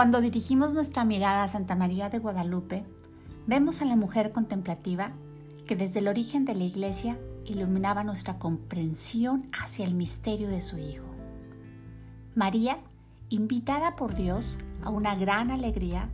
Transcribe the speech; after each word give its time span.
Cuando 0.00 0.22
dirigimos 0.22 0.72
nuestra 0.72 1.04
mirada 1.04 1.42
a 1.42 1.48
Santa 1.48 1.76
María 1.76 2.08
de 2.08 2.20
Guadalupe, 2.20 2.86
vemos 3.46 3.82
a 3.82 3.84
la 3.84 3.96
mujer 3.96 4.32
contemplativa 4.32 5.12
que 5.66 5.76
desde 5.76 5.98
el 5.98 6.08
origen 6.08 6.46
de 6.46 6.54
la 6.54 6.64
Iglesia 6.64 7.18
iluminaba 7.44 8.02
nuestra 8.02 8.38
comprensión 8.38 9.50
hacia 9.52 9.84
el 9.84 9.94
misterio 9.94 10.48
de 10.48 10.62
su 10.62 10.78
Hijo. 10.78 11.04
María, 12.34 12.78
invitada 13.28 13.94
por 13.94 14.14
Dios 14.14 14.56
a 14.82 14.88
una 14.88 15.16
gran 15.16 15.50
alegría, 15.50 16.08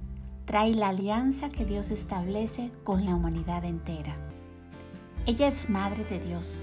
trae 0.47 0.75
la 0.75 0.89
alianza 0.89 1.51
que 1.51 1.65
Dios 1.65 1.93
establece 1.93 2.73
con 2.83 3.05
la 3.05 3.15
humanidad 3.15 3.65
entera. 3.65 4.17
Ella 5.27 5.47
es 5.47 5.71
Madre 5.71 6.03
de 6.03 6.19
Dios, 6.19 6.61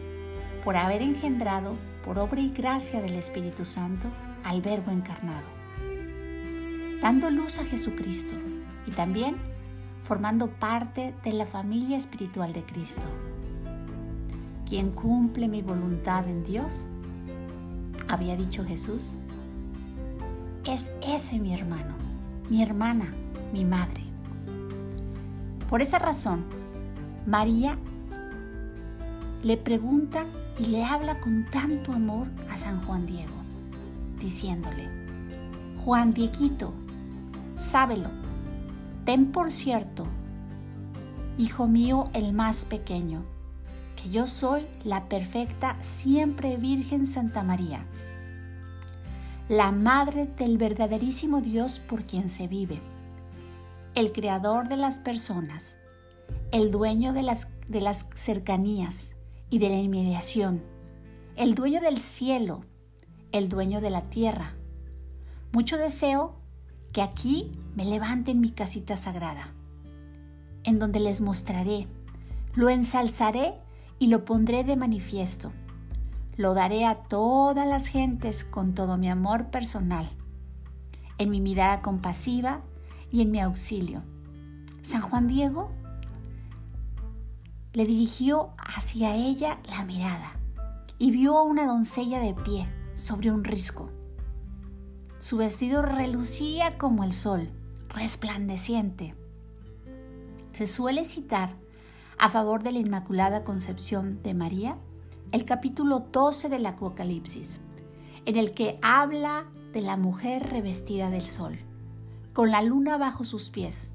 por 0.62 0.76
haber 0.76 1.02
engendrado, 1.02 1.78
por 2.04 2.20
obra 2.20 2.42
y 2.42 2.50
gracia 2.50 3.02
del 3.02 3.16
Espíritu 3.16 3.64
Santo, 3.64 4.10
al 4.44 4.62
Verbo 4.62 4.92
encarnado, 4.92 5.63
dando 7.04 7.30
luz 7.30 7.60
a 7.60 7.66
Jesucristo 7.66 8.34
y 8.88 8.92
también 8.92 9.36
formando 10.04 10.48
parte 10.48 11.14
de 11.26 11.34
la 11.34 11.46
familia 11.46 11.98
espiritual 11.98 12.54
de 12.54 12.64
Cristo. 12.64 13.06
Quien 14.66 14.92
cumple 14.92 15.50
mi 15.50 15.62
voluntad 15.62 16.26
en 16.30 16.46
Dios, 16.46 16.86
había 18.08 18.38
dicho 18.38 18.64
Jesús, 18.64 19.16
es 20.64 20.94
ese 21.06 21.40
mi 21.40 21.54
hermano, 21.54 21.94
mi 22.50 22.64
hermana, 22.64 23.14
mi 23.52 23.66
madre. 23.66 24.02
Por 25.70 25.82
esa 25.82 26.00
razón, 26.00 26.46
María 27.26 27.74
le 29.44 29.58
pregunta 29.58 30.24
y 30.58 30.68
le 30.68 30.86
habla 30.86 31.20
con 31.20 31.46
tanto 31.52 31.92
amor 31.92 32.28
a 32.50 32.56
San 32.56 32.82
Juan 32.86 33.06
Diego, 33.06 33.36
diciéndole, 34.22 34.88
Juan 35.84 36.14
Dieguito, 36.14 36.74
sábelo, 37.56 38.10
ten 39.06 39.32
por 39.32 39.52
cierto, 39.52 40.06
hijo 41.38 41.68
mío 41.68 42.10
el 42.14 42.34
más 42.34 42.66
pequeño, 42.66 43.26
que 44.02 44.10
yo 44.10 44.28
soy 44.28 44.66
la 44.84 45.10
perfecta 45.10 45.78
siempre 45.82 46.58
Virgen 46.58 47.06
Santa 47.06 47.44
María, 47.44 47.86
la 49.50 49.72
madre 49.72 50.26
del 50.26 50.58
verdaderísimo 50.58 51.42
Dios 51.42 51.80
por 51.80 52.04
quien 52.04 52.30
se 52.30 52.48
vive 52.48 52.82
el 53.96 54.12
creador 54.12 54.70
de 54.70 54.78
las 54.78 54.98
personas, 54.98 55.78
el 56.52 56.72
dueño 56.72 57.14
de 57.14 57.22
las, 57.22 57.50
de 57.68 57.80
las 57.80 58.08
cercanías 58.16 59.16
y 59.52 59.60
de 59.60 59.70
la 59.70 59.78
inmediación, 59.78 60.64
el 61.36 61.54
dueño 61.54 61.80
del 61.80 62.00
cielo, 62.00 62.66
el 63.32 63.50
dueño 63.50 63.82
de 63.82 63.92
la 63.92 64.10
tierra. 64.10 64.56
Mucho 65.52 65.78
deseo 65.78 66.36
que 66.94 67.02
aquí 67.02 67.52
me 67.76 67.86
levanten 67.86 68.40
mi 68.40 68.52
casita 68.52 68.96
sagrada, 68.98 69.52
en 70.64 70.78
donde 70.78 71.00
les 71.00 71.22
mostraré, 71.22 71.88
lo 72.54 72.70
ensalzaré 72.70 73.56
y 73.98 74.08
lo 74.08 74.26
pondré 74.26 74.64
de 74.64 74.76
manifiesto. 74.76 75.52
Lo 76.38 76.54
daré 76.54 76.86
a 76.86 76.96
todas 76.96 77.68
las 77.68 77.88
gentes 77.88 78.46
con 78.46 78.74
todo 78.74 78.98
mi 78.98 79.10
amor 79.10 79.50
personal, 79.50 80.08
en 81.18 81.32
mi 81.32 81.42
mirada 81.42 81.80
compasiva 81.82 82.62
y 83.12 83.22
en 83.22 83.32
mi 83.32 83.40
auxilio. 83.40 84.04
San 84.84 85.02
Juan 85.02 85.28
Diego 85.28 85.72
le 87.74 87.86
dirigió 87.86 88.54
hacia 88.58 89.16
ella 89.16 89.58
la 89.68 89.84
mirada 89.84 90.34
y 91.00 91.10
vio 91.10 91.38
a 91.38 91.44
una 91.44 91.66
doncella 91.66 92.20
de 92.20 92.36
pie 92.36 92.68
sobre 92.94 93.32
un 93.32 93.44
risco. 93.44 93.90
Su 95.24 95.38
vestido 95.38 95.82
relucía 95.82 96.78
como 96.78 97.06
el 97.06 97.14
sol, 97.14 97.50
resplandeciente. 97.88 99.16
Se 100.52 100.68
suele 100.68 101.06
citar 101.06 101.56
a 102.18 102.28
favor 102.28 102.62
de 102.62 102.74
la 102.74 102.80
Inmaculada 102.80 103.46
Concepción 103.46 104.22
de 104.22 104.34
María 104.34 104.76
el 105.32 105.46
capítulo 105.46 106.00
12 106.12 106.50
del 106.50 106.66
Apocalipsis, 106.66 107.62
en 108.26 108.36
el 108.36 108.54
que 108.54 108.78
habla 108.82 109.46
de 109.72 109.80
la 109.80 109.96
mujer 109.96 110.50
revestida 110.50 111.10
del 111.10 111.26
sol 111.26 111.58
con 112.34 112.52
la 112.52 112.62
luna 112.62 112.98
bajo 112.98 113.24
sus 113.24 113.50
pies. 113.50 113.94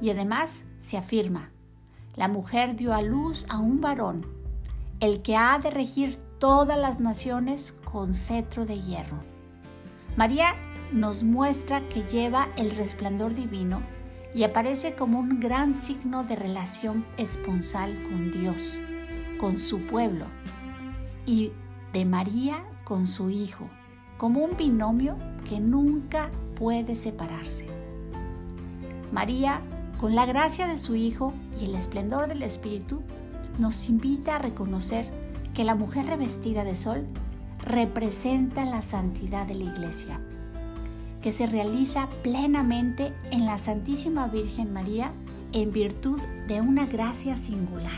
Y 0.00 0.10
además 0.10 0.64
se 0.80 0.96
afirma, 0.96 1.50
la 2.14 2.28
mujer 2.28 2.76
dio 2.76 2.94
a 2.94 3.02
luz 3.02 3.46
a 3.48 3.58
un 3.58 3.80
varón, 3.80 4.24
el 5.00 5.22
que 5.22 5.34
ha 5.34 5.58
de 5.58 5.70
regir 5.70 6.16
todas 6.38 6.78
las 6.78 7.00
naciones 7.00 7.74
con 7.84 8.14
cetro 8.14 8.64
de 8.64 8.80
hierro. 8.80 9.35
María 10.16 10.54
nos 10.92 11.24
muestra 11.24 11.86
que 11.90 12.02
lleva 12.02 12.48
el 12.56 12.70
resplandor 12.70 13.34
divino 13.34 13.82
y 14.34 14.44
aparece 14.44 14.94
como 14.94 15.18
un 15.18 15.40
gran 15.40 15.74
signo 15.74 16.24
de 16.24 16.36
relación 16.36 17.04
esponsal 17.18 18.02
con 18.02 18.32
Dios, 18.32 18.80
con 19.38 19.58
su 19.58 19.80
pueblo, 19.80 20.24
y 21.26 21.52
de 21.92 22.06
María 22.06 22.62
con 22.84 23.06
su 23.06 23.28
Hijo, 23.28 23.68
como 24.16 24.42
un 24.42 24.56
binomio 24.56 25.18
que 25.46 25.60
nunca 25.60 26.30
puede 26.54 26.96
separarse. 26.96 27.66
María, 29.12 29.60
con 29.98 30.14
la 30.14 30.24
gracia 30.24 30.66
de 30.66 30.78
su 30.78 30.94
Hijo 30.94 31.34
y 31.60 31.66
el 31.66 31.74
esplendor 31.74 32.26
del 32.26 32.42
Espíritu, 32.42 33.02
nos 33.58 33.88
invita 33.90 34.36
a 34.36 34.38
reconocer 34.38 35.10
que 35.52 35.64
la 35.64 35.74
mujer 35.74 36.06
revestida 36.06 36.64
de 36.64 36.76
sol 36.76 37.06
representa 37.66 38.64
la 38.64 38.80
santidad 38.80 39.44
de 39.44 39.56
la 39.56 39.64
Iglesia, 39.64 40.20
que 41.20 41.32
se 41.32 41.46
realiza 41.46 42.08
plenamente 42.22 43.12
en 43.32 43.44
la 43.44 43.58
Santísima 43.58 44.28
Virgen 44.28 44.72
María 44.72 45.12
en 45.52 45.72
virtud 45.72 46.20
de 46.46 46.60
una 46.60 46.86
gracia 46.86 47.36
singular. 47.36 47.90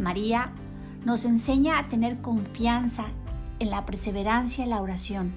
María 0.00 0.50
nos 1.04 1.24
enseña 1.24 1.78
a 1.78 1.86
tener 1.86 2.20
confianza 2.20 3.04
en 3.60 3.70
la 3.70 3.86
perseverancia 3.86 4.66
y 4.66 4.68
la 4.68 4.82
oración, 4.82 5.32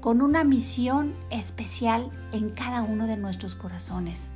con 0.00 0.22
una 0.22 0.44
misión 0.44 1.14
especial 1.28 2.08
en 2.32 2.50
cada 2.50 2.82
uno 2.82 3.06
de 3.06 3.18
nuestros 3.18 3.54
corazones 3.54 4.30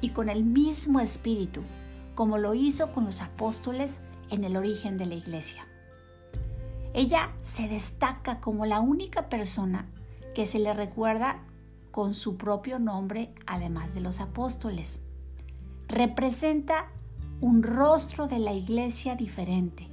y 0.00 0.10
con 0.10 0.30
el 0.30 0.44
mismo 0.44 0.98
espíritu, 1.00 1.60
como 2.14 2.38
lo 2.38 2.54
hizo 2.54 2.90
con 2.90 3.04
los 3.04 3.20
apóstoles 3.20 4.00
en 4.30 4.44
el 4.44 4.56
origen 4.56 4.96
de 4.96 5.04
la 5.04 5.14
iglesia. 5.14 5.65
Ella 6.96 7.28
se 7.42 7.68
destaca 7.68 8.40
como 8.40 8.64
la 8.64 8.80
única 8.80 9.28
persona 9.28 9.86
que 10.34 10.46
se 10.46 10.58
le 10.58 10.72
recuerda 10.72 11.44
con 11.90 12.14
su 12.14 12.38
propio 12.38 12.78
nombre, 12.78 13.34
además 13.46 13.92
de 13.92 14.00
los 14.00 14.20
apóstoles. 14.20 15.02
Representa 15.88 16.86
un 17.42 17.62
rostro 17.62 18.28
de 18.28 18.38
la 18.38 18.54
iglesia 18.54 19.14
diferente, 19.14 19.90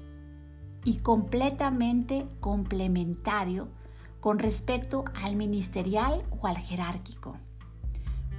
y 0.86 1.00
completamente 1.00 2.26
complementario 2.40 3.68
con 4.22 4.40
respecto 4.40 5.04
al 5.22 5.36
ministerial 5.36 6.24
o 6.40 6.48
al 6.48 6.58
jerárquico. 6.58 7.36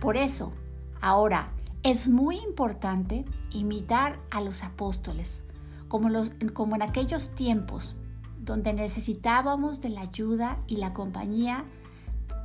Por 0.00 0.16
eso, 0.16 0.54
ahora 1.02 1.52
es 1.82 2.08
muy 2.08 2.38
importante 2.38 3.26
imitar 3.52 4.18
a 4.30 4.40
los 4.40 4.62
apóstoles, 4.62 5.44
como, 5.88 6.08
como 6.54 6.76
en 6.76 6.82
aquellos 6.82 7.34
tiempos 7.34 7.98
donde 8.44 8.72
necesitábamos 8.72 9.80
de 9.80 9.90
la 9.90 10.02
ayuda 10.02 10.58
y 10.66 10.76
la 10.76 10.92
compañía 10.92 11.64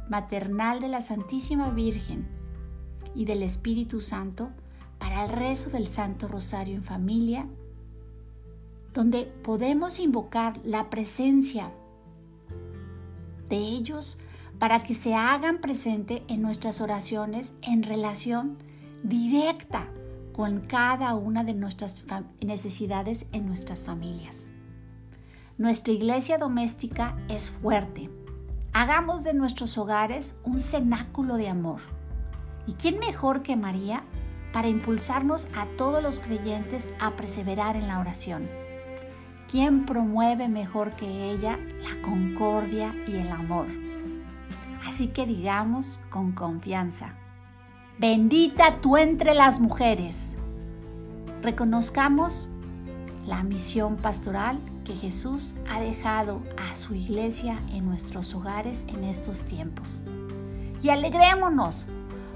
maternal 0.10 0.80
de 0.80 0.88
la 0.88 1.02
Santísima 1.02 1.70
Virgen 1.70 2.28
y 3.16 3.26
del 3.26 3.44
Espíritu 3.44 4.02
Santo 4.02 4.50
para 4.98 5.26
el 5.26 5.32
rezo 5.32 5.70
del 5.70 5.88
Santo 5.88 6.28
Rosario 6.28 6.76
en 6.76 6.84
familia 6.84 7.48
donde 8.94 9.26
podemos 9.44 10.00
invocar 10.00 10.60
la 10.64 10.90
presencia 10.90 11.72
de 13.50 13.58
ellos 13.58 14.20
para 14.58 14.84
que 14.84 14.94
se 14.94 15.16
hagan 15.16 15.62
presente 15.62 16.24
en 16.28 16.42
nuestras 16.42 16.82
oraciones 16.82 17.54
en 17.62 17.84
relación 17.84 18.58
directa 19.04 19.88
con 20.34 20.62
cada 20.62 21.16
una 21.16 21.44
de 21.44 21.54
nuestras 21.54 22.04
necesidades 22.42 23.28
en 23.32 23.46
nuestras 23.46 23.84
familias. 23.84 24.49
Nuestra 25.60 25.92
iglesia 25.92 26.38
doméstica 26.38 27.18
es 27.28 27.52
fuerte. 27.52 28.10
Hagamos 28.72 29.26
de 29.26 29.34
nuestros 29.34 29.78
hogares 29.78 30.40
un 30.46 30.62
cenáculo 30.62 31.36
de 31.36 31.50
amor. 31.50 31.82
¿Y 32.66 32.76
quién 32.76 32.98
mejor 32.98 33.42
que 33.42 33.58
María 33.58 34.04
para 34.54 34.70
impulsarnos 34.70 35.50
a 35.58 35.66
todos 35.78 36.02
los 36.02 36.22
creyentes 36.22 36.90
a 37.02 37.18
perseverar 37.18 37.76
en 37.76 37.90
la 37.90 38.00
oración? 38.00 38.50
¿Quién 39.52 39.86
promueve 39.86 40.48
mejor 40.48 40.92
que 40.92 41.30
ella 41.30 41.60
la 41.84 42.02
concordia 42.08 42.96
y 43.06 43.18
el 43.18 43.30
amor? 43.30 43.68
Así 44.88 45.10
que 45.10 45.26
digamos 45.26 46.00
con 46.10 46.32
confianza, 46.32 47.16
bendita 47.98 48.80
tú 48.80 48.96
entre 48.96 49.34
las 49.34 49.60
mujeres. 49.60 50.38
Reconozcamos 51.42 52.48
la 53.26 53.44
misión 53.44 53.98
pastoral 53.98 54.58
que 54.90 54.96
Jesús 54.96 55.54
ha 55.70 55.80
dejado 55.80 56.42
a 56.58 56.74
su 56.74 56.96
iglesia 56.96 57.62
en 57.72 57.86
nuestros 57.86 58.34
hogares 58.34 58.88
en 58.88 59.04
estos 59.04 59.44
tiempos. 59.44 60.02
Y 60.82 60.90
alegrémonos, 60.90 61.86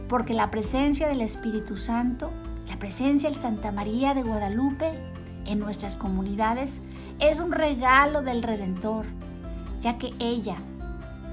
porque 0.07 0.35
la 0.35 0.51
presencia 0.51 1.07
del 1.07 1.21
Espíritu 1.21 1.77
Santo, 1.77 2.29
la 2.69 2.77
presencia 2.77 3.31
de 3.31 3.37
Santa 3.37 3.71
María 3.71 4.13
de 4.13 4.21
Guadalupe 4.21 4.91
en 5.47 5.57
nuestras 5.57 5.97
comunidades 5.97 6.83
es 7.17 7.39
un 7.39 7.53
regalo 7.53 8.21
del 8.21 8.43
Redentor, 8.43 9.07
ya 9.81 9.97
que 9.97 10.13
ella, 10.19 10.57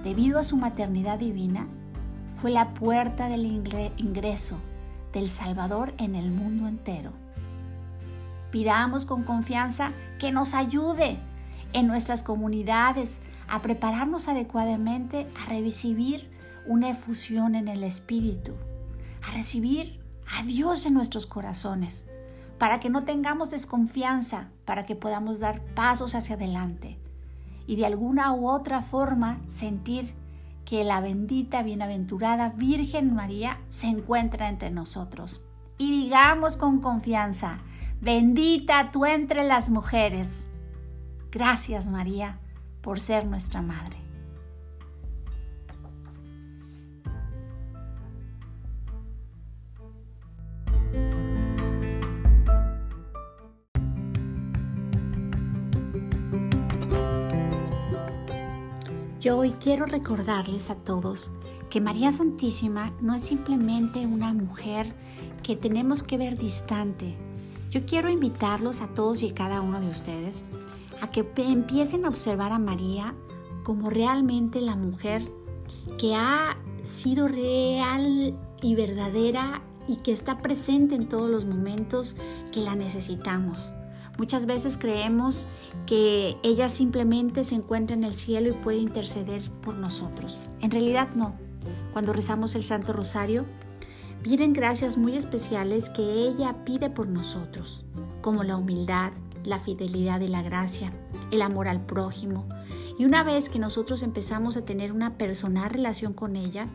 debido 0.03 0.39
a 0.39 0.43
su 0.43 0.57
maternidad 0.57 1.19
divina, 1.19 1.69
fue 2.41 2.51
la 2.51 2.73
puerta 2.73 3.29
del 3.29 3.45
ingreso 3.45 4.57
del 5.13 5.29
Salvador 5.29 5.93
en 5.99 6.15
el 6.15 6.31
mundo 6.31 6.67
entero. 6.67 7.13
Pidamos 8.51 9.07
con 9.07 9.23
confianza 9.23 9.93
que 10.19 10.33
nos 10.33 10.55
ayude 10.55 11.19
en 11.73 11.87
nuestras 11.87 12.23
comunidades 12.23 13.23
a 13.49 13.63
prepararnos 13.63 14.29
adecuadamente 14.29 15.29
a 15.41 15.49
recibir 15.49 16.31
una 16.67 16.91
efusión 16.91 17.55
en 17.55 17.69
el 17.69 17.85
Espíritu, 17.85 18.53
a 19.27 19.33
recibir 19.33 20.01
a 20.39 20.43
Dios 20.43 20.87
en 20.87 20.95
nuestros 20.95 21.27
corazones, 21.27 22.09
para 22.59 22.81
que 22.81 22.91
no 22.91 23.05
tengamos 23.05 23.51
desconfianza, 23.51 24.49
para 24.65 24.85
que 24.85 24.95
podamos 24.97 25.41
dar 25.41 25.63
pasos 25.75 26.15
hacia 26.15 26.37
adelante 26.37 26.99
y 27.71 27.77
de 27.77 27.87
alguna 27.87 28.33
u 28.33 28.49
otra 28.49 28.83
forma 28.83 29.39
sentir 29.47 30.15
que 30.65 30.83
la 30.83 31.01
bendita, 31.01 31.63
bienaventurada 31.63 32.49
Virgen 32.51 33.15
María 33.15 33.61
se 33.69 33.87
encuentra 33.87 34.49
entre 34.49 34.73
nosotros. 34.73 35.43
Y 35.79 35.91
digamos 35.91 36.57
con 36.57 36.81
confianza, 36.81 37.61
Bendita 38.01 38.91
tú 38.91 39.05
entre 39.05 39.45
las 39.45 39.69
mujeres. 39.69 40.51
Gracias 41.31 41.91
María 41.91 42.41
por 42.81 42.99
ser 42.99 43.27
nuestra 43.27 43.61
Madre. 43.61 43.99
Yo 59.21 59.37
hoy 59.37 59.51
quiero 59.61 59.85
recordarles 59.85 60.71
a 60.71 60.77
todos 60.77 61.31
que 61.69 61.83
María 61.83 62.11
Santísima 62.13 62.95
no 63.03 63.15
es 63.15 63.23
simplemente 63.23 64.07
una 64.07 64.33
mujer 64.33 64.95
que 65.43 65.55
tenemos 65.55 66.03
que 66.03 66.17
ver 66.17 66.39
distante, 66.39 67.19
yo 67.71 67.87
quiero 67.87 68.11
invitarlos 68.11 68.81
a 68.81 68.89
todos 68.89 69.23
y 69.23 69.31
cada 69.31 69.61
uno 69.61 69.81
de 69.81 69.89
ustedes 69.89 70.43
a 71.01 71.11
que 71.11 71.27
empiecen 71.37 72.05
a 72.05 72.09
observar 72.09 72.53
a 72.53 72.59
María 72.59 73.15
como 73.65 73.91
realmente 73.91 74.61
la 74.61 74.77
mujer 74.77 75.23
que 75.99 76.15
ha 76.15 76.59
sido 76.85 77.29
real 77.29 78.37
y 78.61 78.75
verdadera 78.75 79.63
y 79.87 79.97
que 79.97 80.13
está 80.13 80.39
presente 80.43 80.95
en 80.95 81.09
todos 81.09 81.31
los 81.31 81.45
momentos 81.45 82.17
que 82.53 82.61
la 82.61 82.75
necesitamos. 82.75 83.71
Muchas 84.19 84.47
veces 84.47 84.77
creemos 84.77 85.47
que 85.87 86.37
ella 86.43 86.69
simplemente 86.69 87.45
se 87.45 87.55
encuentra 87.55 87.97
en 87.97 88.05
el 88.05 88.15
cielo 88.15 88.51
y 88.51 88.53
puede 88.53 88.79
interceder 88.79 89.43
por 89.63 89.75
nosotros. 89.75 90.39
En 90.61 90.71
realidad 90.71 91.09
no. 91.15 91.37
Cuando 91.93 92.13
rezamos 92.13 92.55
el 92.55 92.63
Santo 92.63 92.93
Rosario, 92.93 93.47
vienen 94.23 94.53
gracias 94.53 94.97
muy 94.97 95.17
especiales 95.17 95.89
que 95.89 96.03
ella 96.03 96.65
pide 96.65 96.91
por 96.91 97.09
nosotros, 97.09 97.85
como 98.21 98.45
la 98.45 98.57
humildad, 98.57 99.13
la 99.45 99.59
fidelidad 99.59 100.21
y 100.21 100.29
la 100.29 100.43
gracia, 100.43 100.93
el 101.31 101.43
amor 101.43 101.69
al 101.69 101.85
prójimo. 101.85 102.47
Y 102.99 103.07
una 103.07 103.23
vez 103.23 103.49
que 103.49 103.59
nosotros 103.59 104.03
empezamos 104.03 104.57
a 104.57 104.65
tener 104.65 104.93
una 104.93 105.17
personal 105.17 105.71
relación 105.71 106.13
con 106.13 106.37
ella, 106.37 106.69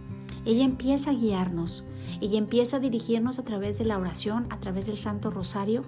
ella 0.45 0.63
empieza 0.63 1.12
a 1.12 1.13
guiarnos, 1.13 1.83
ella 2.21 2.38
empieza 2.38 2.77
a 2.77 2.80
dirigirnos 2.80 3.38
a 3.38 3.45
través 3.45 3.77
de 3.77 3.86
la 3.86 4.00
oración, 4.00 4.48
a 4.50 4.59
través 4.59 4.88
del 4.88 4.98
Santo 4.98 5.30
Rosario, 5.30 5.83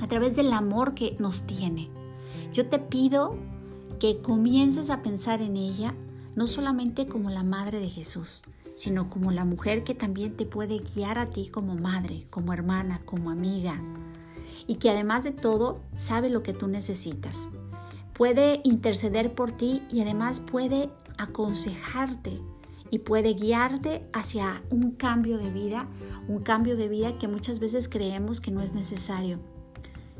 a 0.00 0.08
través 0.08 0.36
del 0.36 0.52
amor 0.52 0.94
que 0.94 1.16
nos 1.18 1.46
tiene. 1.46 1.88
Yo 2.52 2.66
te 2.66 2.78
pido 2.78 3.36
que 3.98 4.18
comiences 4.18 4.90
a 4.90 5.02
pensar 5.02 5.40
en 5.40 5.56
ella 5.56 5.94
no 6.34 6.46
solamente 6.46 7.06
como 7.06 7.30
la 7.30 7.44
Madre 7.44 7.80
de 7.80 7.90
Jesús, 7.90 8.42
sino 8.80 9.10
como 9.10 9.30
la 9.30 9.44
mujer 9.44 9.84
que 9.84 9.94
también 9.94 10.38
te 10.38 10.46
puede 10.46 10.78
guiar 10.78 11.18
a 11.18 11.28
ti 11.28 11.50
como 11.50 11.74
madre, 11.74 12.26
como 12.30 12.54
hermana, 12.54 12.98
como 13.04 13.30
amiga, 13.30 13.78
y 14.66 14.76
que 14.76 14.88
además 14.88 15.22
de 15.22 15.32
todo 15.32 15.82
sabe 15.96 16.30
lo 16.30 16.42
que 16.42 16.54
tú 16.54 16.66
necesitas. 16.66 17.50
Puede 18.14 18.62
interceder 18.64 19.34
por 19.34 19.52
ti 19.52 19.82
y 19.90 20.00
además 20.00 20.40
puede 20.40 20.88
aconsejarte 21.18 22.40
y 22.90 23.00
puede 23.00 23.34
guiarte 23.34 24.08
hacia 24.14 24.62
un 24.70 24.92
cambio 24.92 25.36
de 25.36 25.50
vida, 25.50 25.86
un 26.26 26.40
cambio 26.40 26.74
de 26.74 26.88
vida 26.88 27.18
que 27.18 27.28
muchas 27.28 27.60
veces 27.60 27.86
creemos 27.86 28.40
que 28.40 28.50
no 28.50 28.62
es 28.62 28.72
necesario. 28.72 29.40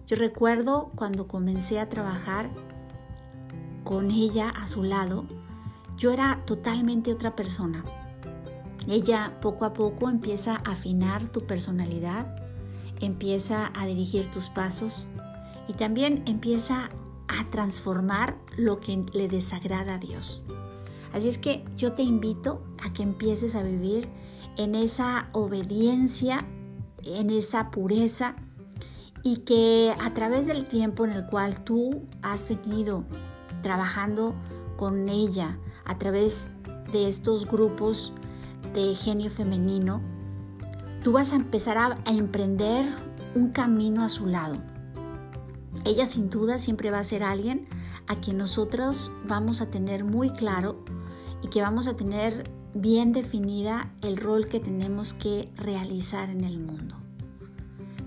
Yo 0.06 0.16
recuerdo 0.16 0.92
cuando 0.96 1.26
comencé 1.26 1.80
a 1.80 1.88
trabajar 1.88 2.50
con 3.84 4.10
ella 4.10 4.50
a 4.50 4.66
su 4.66 4.82
lado, 4.82 5.24
yo 5.96 6.10
era 6.10 6.42
totalmente 6.44 7.10
otra 7.10 7.34
persona. 7.34 7.82
Ella 8.88 9.38
poco 9.40 9.64
a 9.64 9.72
poco 9.72 10.08
empieza 10.08 10.56
a 10.56 10.72
afinar 10.72 11.28
tu 11.28 11.46
personalidad, 11.46 12.36
empieza 13.00 13.70
a 13.74 13.86
dirigir 13.86 14.30
tus 14.30 14.48
pasos 14.48 15.06
y 15.68 15.74
también 15.74 16.22
empieza 16.26 16.90
a 17.28 17.50
transformar 17.50 18.38
lo 18.56 18.80
que 18.80 19.04
le 19.12 19.28
desagrada 19.28 19.94
a 19.94 19.98
Dios. 19.98 20.42
Así 21.12 21.28
es 21.28 21.38
que 21.38 21.64
yo 21.76 21.92
te 21.92 22.02
invito 22.02 22.62
a 22.82 22.92
que 22.92 23.02
empieces 23.02 23.54
a 23.54 23.62
vivir 23.62 24.08
en 24.56 24.74
esa 24.74 25.28
obediencia, 25.32 26.46
en 27.02 27.30
esa 27.30 27.70
pureza 27.70 28.36
y 29.22 29.38
que 29.38 29.94
a 30.00 30.14
través 30.14 30.46
del 30.46 30.66
tiempo 30.66 31.04
en 31.04 31.12
el 31.12 31.26
cual 31.26 31.62
tú 31.62 32.02
has 32.22 32.48
venido 32.48 33.04
trabajando 33.62 34.34
con 34.76 35.08
ella, 35.08 35.58
a 35.84 35.98
través 35.98 36.48
de 36.92 37.08
estos 37.08 37.46
grupos 37.46 38.14
de 38.74 38.94
genio 38.94 39.30
femenino, 39.30 40.00
tú 41.02 41.12
vas 41.12 41.32
a 41.32 41.36
empezar 41.36 41.78
a, 41.78 41.98
emprender 42.06 42.86
un 43.34 43.50
camino 43.50 44.02
a 44.02 44.08
su 44.08 44.26
lado. 44.26 44.56
Ella 45.84 46.06
sin 46.06 46.30
duda 46.30 46.58
siempre 46.58 46.90
va 46.90 46.98
a 46.98 47.04
ser 47.04 47.22
alguien 47.22 47.68
a 48.06 48.16
quien 48.16 48.38
nosotros 48.38 49.12
vamos 49.26 49.60
a 49.60 49.70
tener 49.70 50.04
muy 50.04 50.30
claro 50.30 50.84
y 51.42 51.48
que 51.48 51.62
vamos 51.62 51.88
a 51.88 51.96
tener 51.96 52.50
bien 52.74 53.12
definida 53.12 53.92
el 54.02 54.16
rol 54.16 54.48
que 54.48 54.60
tenemos 54.60 55.14
que 55.14 55.50
realizar 55.56 56.28
en 56.28 56.44
el 56.44 56.58
mundo. 56.58 56.96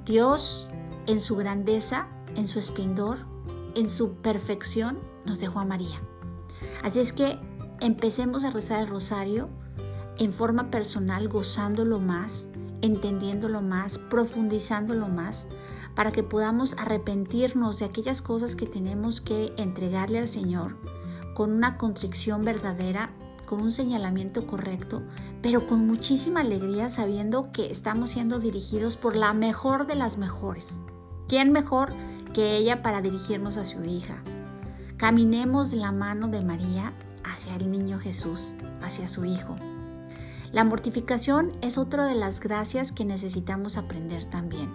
Dios, 0.05 0.67
en 1.07 1.19
su 1.19 1.35
grandeza, 1.35 2.07
en 2.35 2.47
su 2.47 2.59
esplendor, 2.59 3.19
en 3.75 3.89
su 3.89 4.13
perfección, 4.15 4.99
nos 5.25 5.39
dejó 5.39 5.59
a 5.59 5.65
María. 5.65 6.01
Así 6.83 6.99
es 6.99 7.13
que 7.13 7.39
empecemos 7.79 8.43
a 8.45 8.51
rezar 8.51 8.81
el 8.81 8.87
rosario 8.87 9.49
en 10.19 10.31
forma 10.31 10.69
personal, 10.69 11.27
gozándolo 11.27 11.99
más, 11.99 12.49
entendiéndolo 12.81 13.61
más, 13.61 13.97
profundizándolo 13.97 15.07
más, 15.07 15.47
para 15.95 16.11
que 16.11 16.23
podamos 16.23 16.75
arrepentirnos 16.77 17.79
de 17.79 17.85
aquellas 17.85 18.21
cosas 18.21 18.55
que 18.55 18.65
tenemos 18.65 19.21
que 19.21 19.53
entregarle 19.57 20.19
al 20.19 20.27
Señor 20.27 20.77
con 21.33 21.51
una 21.51 21.77
contrición 21.77 22.43
verdadera, 22.43 23.11
con 23.45 23.61
un 23.61 23.71
señalamiento 23.71 24.47
correcto, 24.47 25.01
pero 25.41 25.65
con 25.65 25.85
muchísima 25.85 26.41
alegría 26.41 26.89
sabiendo 26.89 27.51
que 27.51 27.69
estamos 27.71 28.11
siendo 28.11 28.39
dirigidos 28.39 28.97
por 28.97 29.15
la 29.15 29.33
mejor 29.33 29.87
de 29.87 29.95
las 29.95 30.17
mejores. 30.17 30.79
¿Quién 31.27 31.51
mejor 31.51 31.93
que 32.33 32.55
ella 32.57 32.81
para 32.81 33.01
dirigirnos 33.01 33.57
a 33.57 33.65
su 33.65 33.83
hija? 33.83 34.23
Caminemos 34.97 35.71
de 35.71 35.77
la 35.77 35.91
mano 35.91 36.27
de 36.27 36.43
María 36.43 36.93
hacia 37.23 37.55
el 37.55 37.71
niño 37.71 37.99
Jesús, 37.99 38.53
hacia 38.81 39.07
su 39.07 39.25
Hijo. 39.25 39.55
La 40.53 40.63
mortificación 40.63 41.51
es 41.61 41.79
otra 41.79 42.05
de 42.05 42.13
las 42.13 42.39
gracias 42.39 42.91
que 42.91 43.05
necesitamos 43.05 43.75
aprender 43.75 44.25
también. 44.25 44.69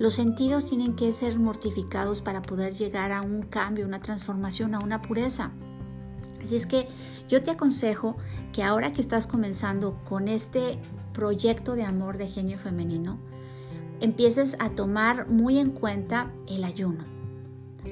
Los 0.00 0.14
sentidos 0.14 0.68
tienen 0.68 0.96
que 0.96 1.12
ser 1.12 1.38
mortificados 1.38 2.22
para 2.22 2.42
poder 2.42 2.74
llegar 2.74 3.12
a 3.12 3.22
un 3.22 3.42
cambio, 3.42 3.86
una 3.86 4.00
transformación, 4.00 4.74
a 4.74 4.80
una 4.80 5.00
pureza. 5.00 5.52
Así 6.42 6.56
es 6.56 6.66
que 6.66 6.88
yo 7.28 7.40
te 7.40 7.52
aconsejo 7.52 8.16
que 8.52 8.64
ahora 8.64 8.92
que 8.92 9.00
estás 9.00 9.28
comenzando 9.28 9.96
con 10.02 10.26
este 10.26 10.80
proyecto 11.12 11.76
de 11.76 11.84
amor 11.84 12.18
de 12.18 12.26
genio 12.26 12.58
femenino, 12.58 13.20
empieces 14.00 14.56
a 14.58 14.70
tomar 14.70 15.28
muy 15.28 15.58
en 15.58 15.70
cuenta 15.70 16.32
el 16.48 16.64
ayuno. 16.64 17.04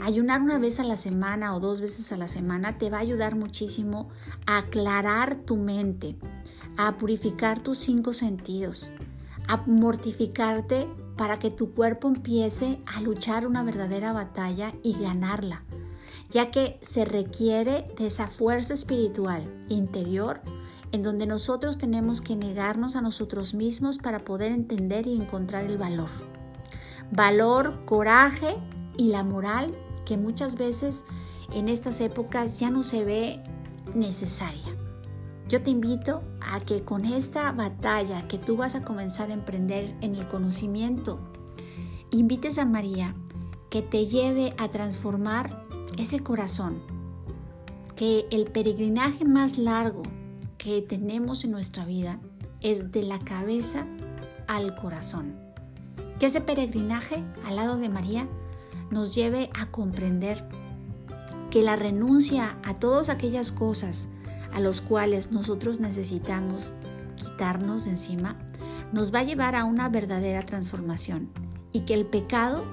Ayunar 0.01 0.43
una 0.43 0.59
vez 0.59 0.81
a 0.81 0.85
la 0.85 0.97
semana 0.97 1.55
o 1.55 1.61
dos 1.61 1.81
veces 1.81 2.11
a 2.13 2.17
la 2.17 2.29
semana 2.29 2.77
te 2.77 2.91
va 2.91 2.99
a 2.99 3.03
ayudar 3.03 3.37
muchísimo 3.37 4.09
a 4.47 4.59
aclarar 4.59 5.37
tu 5.37 5.57
mente, 5.57 6.17
a 6.79 6.97
purificar 6.97 7.61
tus 7.63 7.79
cinco 7.79 8.15
sentidos, 8.15 8.89
a 9.49 9.59
mortificarte 9.67 10.89
para 11.17 11.41
que 11.41 11.51
tu 11.51 11.75
cuerpo 11.75 12.07
empiece 12.07 12.79
a 12.87 13.01
luchar 13.01 13.47
una 13.47 13.65
verdadera 13.65 14.13
batalla 14.13 14.73
y 14.85 14.95
ganarla, 14.95 15.65
ya 16.31 16.53
que 16.53 16.79
se 16.81 17.05
requiere 17.05 17.93
de 17.99 18.07
esa 18.07 18.29
fuerza 18.29 18.75
espiritual 18.75 19.53
interior 19.69 20.41
en 20.93 21.03
donde 21.03 21.27
nosotros 21.27 21.79
tenemos 21.79 22.21
que 22.21 22.37
negarnos 22.37 22.95
a 22.95 23.03
nosotros 23.03 23.55
mismos 23.55 23.99
para 23.99 24.21
poder 24.21 24.53
entender 24.53 25.09
y 25.09 25.17
encontrar 25.17 25.65
el 25.65 25.79
valor. 25.79 26.09
Valor, 27.11 27.85
coraje 27.87 28.57
y 28.97 29.09
la 29.09 29.25
moral 29.25 29.75
que 30.07 30.17
muchas 30.17 30.57
veces 30.57 31.05
en 31.53 31.69
estas 31.69 32.01
épocas 32.01 32.61
ya 32.61 32.71
no 32.71 32.85
se 32.85 33.05
ve 33.05 33.43
necesaria. 33.95 34.78
Yo 35.49 35.63
te 35.63 35.71
invito 35.71 36.23
a 36.43 36.61
que 36.61 36.83
con 36.83 37.07
esta 37.07 37.51
batalla 37.53 38.29
que 38.29 38.37
tú 38.37 38.59
vas 38.59 38.75
a 38.75 38.83
comenzar 38.83 39.31
a 39.31 39.35
emprender 39.35 39.97
en 40.03 40.15
el 40.15 40.29
conocimiento, 40.29 41.19
invites 42.11 42.59
a 42.59 42.67
María 42.67 43.15
que 43.71 43.81
te 43.81 44.07
lleve 44.07 44.55
a 44.59 44.69
transformar 44.69 45.67
ese 45.97 46.21
corazón, 46.21 46.83
que 47.97 48.27
el 48.31 48.51
peregrinaje 48.51 49.25
más 49.25 49.57
largo 49.57 50.03
que 50.59 50.83
tenemos 50.83 51.45
en 51.45 51.53
nuestra 51.53 51.87
vida 51.87 52.21
es 52.61 52.93
de 52.93 53.03
la 53.03 53.19
cabeza 53.19 53.87
al 54.49 54.77
corazón. 54.77 55.35
Que 56.19 56.27
ese 56.27 56.43
peregrinaje 56.43 57.25
al 57.47 57.57
lado 57.57 57.79
de 57.79 57.89
María 57.89 58.29
nos 58.91 59.15
lleve 59.15 59.49
a 59.59 59.71
comprender 59.71 60.47
que 61.51 61.63
la 61.63 61.77
renuncia 61.77 62.59
a 62.65 62.75
todas 62.75 63.09
aquellas 63.09 63.51
cosas 63.51 64.11
a 64.53 64.61
los 64.61 64.81
cuales 64.81 65.31
nosotros 65.33 65.81
necesitamos 65.81 66.75
quitarnos 67.17 67.85
de 67.85 67.93
encima, 67.93 68.37
nos 68.93 69.13
va 69.13 69.21
a 69.21 69.25
llevar 69.25 69.55
a 69.55 69.65
una 69.65 69.89
verdadera 69.89 70.43
transformación 70.43 71.31
y 71.73 71.81
que 71.81 71.95
el 71.95 72.07
pecado 72.07 72.65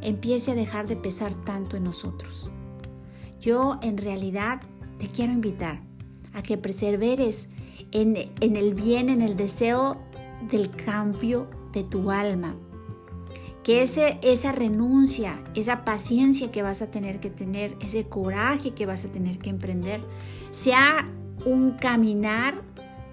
empiece 0.00 0.52
a 0.52 0.54
dejar 0.54 0.86
de 0.86 0.96
pesar 0.96 1.34
tanto 1.44 1.76
en 1.76 1.84
nosotros. 1.84 2.50
Yo 3.40 3.78
en 3.82 3.98
realidad 3.98 4.60
te 4.98 5.08
quiero 5.08 5.32
invitar 5.32 5.82
a 6.32 6.42
que 6.42 6.58
perseveres 6.58 7.50
en, 7.92 8.16
en 8.40 8.56
el 8.56 8.74
bien, 8.74 9.08
en 9.08 9.20
el 9.20 9.36
deseo 9.36 10.00
del 10.50 10.70
cambio 10.70 11.48
de 11.72 11.84
tu 11.84 12.10
alma, 12.10 12.56
que 13.62 13.82
ese, 13.82 14.18
esa 14.22 14.52
renuncia, 14.52 15.36
esa 15.54 15.84
paciencia 15.84 16.50
que 16.50 16.62
vas 16.62 16.82
a 16.82 16.90
tener 16.90 17.20
que 17.20 17.30
tener, 17.30 17.76
ese 17.80 18.08
coraje 18.08 18.72
que 18.72 18.86
vas 18.86 19.04
a 19.04 19.10
tener 19.10 19.38
que 19.38 19.50
emprender, 19.50 20.00
sea 20.50 21.04
un 21.46 21.72
caminar 21.72 22.62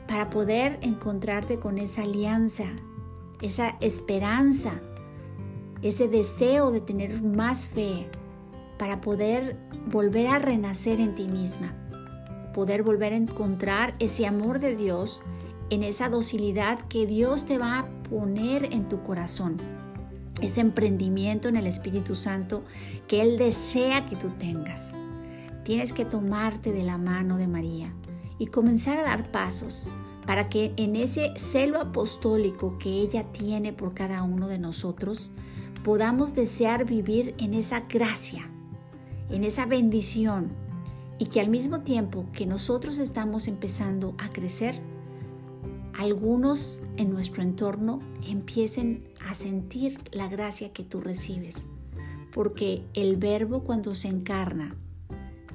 para 0.07 0.29
poder 0.29 0.79
encontrarte 0.81 1.59
con 1.59 1.77
esa 1.77 2.01
alianza, 2.01 2.65
esa 3.41 3.77
esperanza, 3.79 4.73
ese 5.83 6.07
deseo 6.07 6.71
de 6.71 6.81
tener 6.81 7.21
más 7.21 7.67
fe, 7.67 8.09
para 8.79 9.01
poder 9.01 9.57
volver 9.91 10.27
a 10.27 10.39
renacer 10.39 11.01
en 11.01 11.13
ti 11.13 11.27
misma, 11.27 11.75
poder 12.53 12.81
volver 12.81 13.11
a 13.11 13.17
encontrar 13.17 13.93
ese 13.99 14.25
amor 14.25 14.59
de 14.59 14.75
Dios 14.75 15.21
en 15.69 15.83
esa 15.83 16.09
docilidad 16.09 16.79
que 16.87 17.05
Dios 17.05 17.45
te 17.45 17.57
va 17.57 17.79
a 17.79 17.89
poner 18.09 18.73
en 18.73 18.87
tu 18.87 19.03
corazón 19.03 19.78
ese 20.41 20.61
emprendimiento 20.61 21.47
en 21.47 21.55
el 21.55 21.67
Espíritu 21.67 22.15
Santo 22.15 22.63
que 23.07 23.21
Él 23.21 23.37
desea 23.37 24.05
que 24.05 24.15
tú 24.15 24.29
tengas. 24.31 24.95
Tienes 25.63 25.93
que 25.93 26.05
tomarte 26.05 26.71
de 26.71 26.83
la 26.83 26.97
mano 26.97 27.37
de 27.37 27.47
María 27.47 27.93
y 28.37 28.47
comenzar 28.47 28.97
a 28.97 29.03
dar 29.03 29.31
pasos 29.31 29.89
para 30.25 30.47
que 30.47 30.73
en 30.77 30.95
ese 30.95 31.33
celo 31.37 31.81
apostólico 31.81 32.77
que 32.77 33.01
ella 33.01 33.31
tiene 33.31 33.73
por 33.73 33.93
cada 33.93 34.23
uno 34.23 34.47
de 34.47 34.59
nosotros, 34.59 35.31
podamos 35.83 36.35
desear 36.35 36.85
vivir 36.85 37.35
en 37.39 37.53
esa 37.53 37.81
gracia, 37.81 38.49
en 39.29 39.43
esa 39.43 39.65
bendición 39.65 40.51
y 41.17 41.25
que 41.25 41.39
al 41.39 41.49
mismo 41.49 41.81
tiempo 41.81 42.25
que 42.31 42.45
nosotros 42.45 42.97
estamos 42.97 43.47
empezando 43.47 44.15
a 44.19 44.29
crecer, 44.29 44.81
algunos 45.99 46.79
en 46.95 47.11
nuestro 47.11 47.43
entorno 47.43 47.99
empiecen 48.25 49.03
a 49.27 49.35
sentir 49.35 49.99
la 50.13 50.29
gracia 50.29 50.71
que 50.71 50.85
tú 50.85 51.01
recibes. 51.01 51.67
Porque 52.33 52.85
el 52.93 53.17
verbo 53.17 53.65
cuando 53.65 53.93
se 53.95 54.07
encarna 54.07 54.77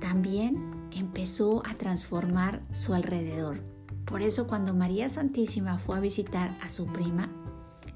también 0.01 0.91
empezó 0.93 1.63
a 1.67 1.73
transformar 1.79 2.61
su 2.73 2.93
alrededor. 2.93 3.63
Por 4.05 4.21
eso 4.21 4.47
cuando 4.47 4.75
María 4.75 5.09
Santísima 5.09 5.79
fue 5.79 5.97
a 5.97 6.01
visitar 6.01 6.55
a 6.61 6.69
su 6.69 6.85
prima, 6.89 7.33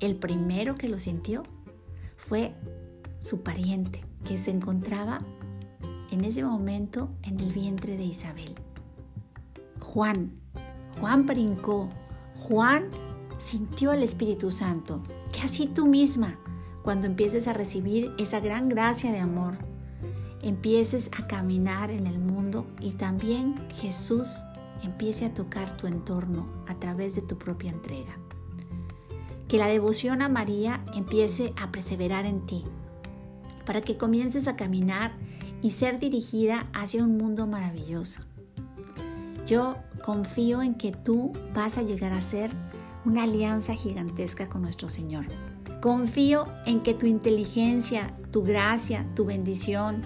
el 0.01 0.17
primero 0.17 0.75
que 0.75 0.89
lo 0.89 0.99
sintió 0.99 1.43
fue 2.17 2.55
su 3.21 3.43
pariente, 3.43 4.01
que 4.25 4.39
se 4.39 4.53
encontraba 4.53 5.19
en 6.11 6.25
ese 6.25 6.43
momento 6.43 7.11
en 7.25 7.41
el 7.41 7.53
vientre 7.53 7.99
de 7.99 8.05
Isabel. 8.05 8.55
Juan, 9.81 10.33
Juan 10.99 11.27
brincó 11.27 11.91
Juan 12.39 12.91
sintió 13.37 13.91
al 13.91 14.03
Espíritu 14.03 14.51
Santo, 14.51 15.03
que 15.33 15.43
así 15.43 15.67
tú 15.67 15.87
misma, 15.87 16.39
cuando 16.83 17.07
empieces 17.07 17.49
a 17.49 17.53
recibir 17.53 18.13
esa 18.19 18.41
gran 18.41 18.69
gracia 18.69 19.13
de 19.13 19.19
amor, 19.19 19.59
empieces 20.43 21.11
a 21.19 21.27
caminar 21.27 21.91
en 21.91 22.07
el 22.07 22.19
mundo 22.19 22.67
y 22.81 22.93
también 22.93 23.57
Jesús 23.71 24.39
empiece 24.83 25.27
a 25.27 25.35
tocar 25.35 25.77
tu 25.77 25.87
entorno 25.87 26.47
a 26.67 26.79
través 26.79 27.15
de 27.15 27.23
tu 27.23 27.37
propia 27.37 27.71
entrega. 27.71 28.17
Que 29.49 29.59
la 29.59 29.67
devoción 29.67 30.23
a 30.23 30.29
María 30.29 30.85
empiece 30.95 31.53
a 31.57 31.73
perseverar 31.73 32.27
en 32.27 32.47
ti, 32.47 32.65
para 33.67 33.83
que 33.83 33.97
comiences 33.97 34.49
a 34.49 34.57
caminar 34.57 35.13
y 35.63 35.71
ser 35.71 35.99
dirigida 35.99 36.69
hacia 36.73 37.03
un 37.03 37.19
mundo 37.19 37.47
maravilloso. 37.47 38.23
Yo 39.49 39.79
confío 40.05 40.61
en 40.61 40.75
que 40.75 40.93
tú 40.93 41.33
vas 41.55 41.79
a 41.79 41.83
llegar 41.83 42.13
a 42.13 42.21
ser 42.21 42.51
una 43.07 43.23
alianza 43.23 43.73
gigantesca 43.73 44.47
con 44.47 44.61
nuestro 44.61 44.91
Señor. 44.91 45.25
Confío 45.81 46.47
en 46.67 46.83
que 46.83 46.93
tu 46.93 47.07
inteligencia, 47.07 48.15
tu 48.31 48.43
gracia, 48.43 49.07
tu 49.17 49.25
bendición 49.25 50.03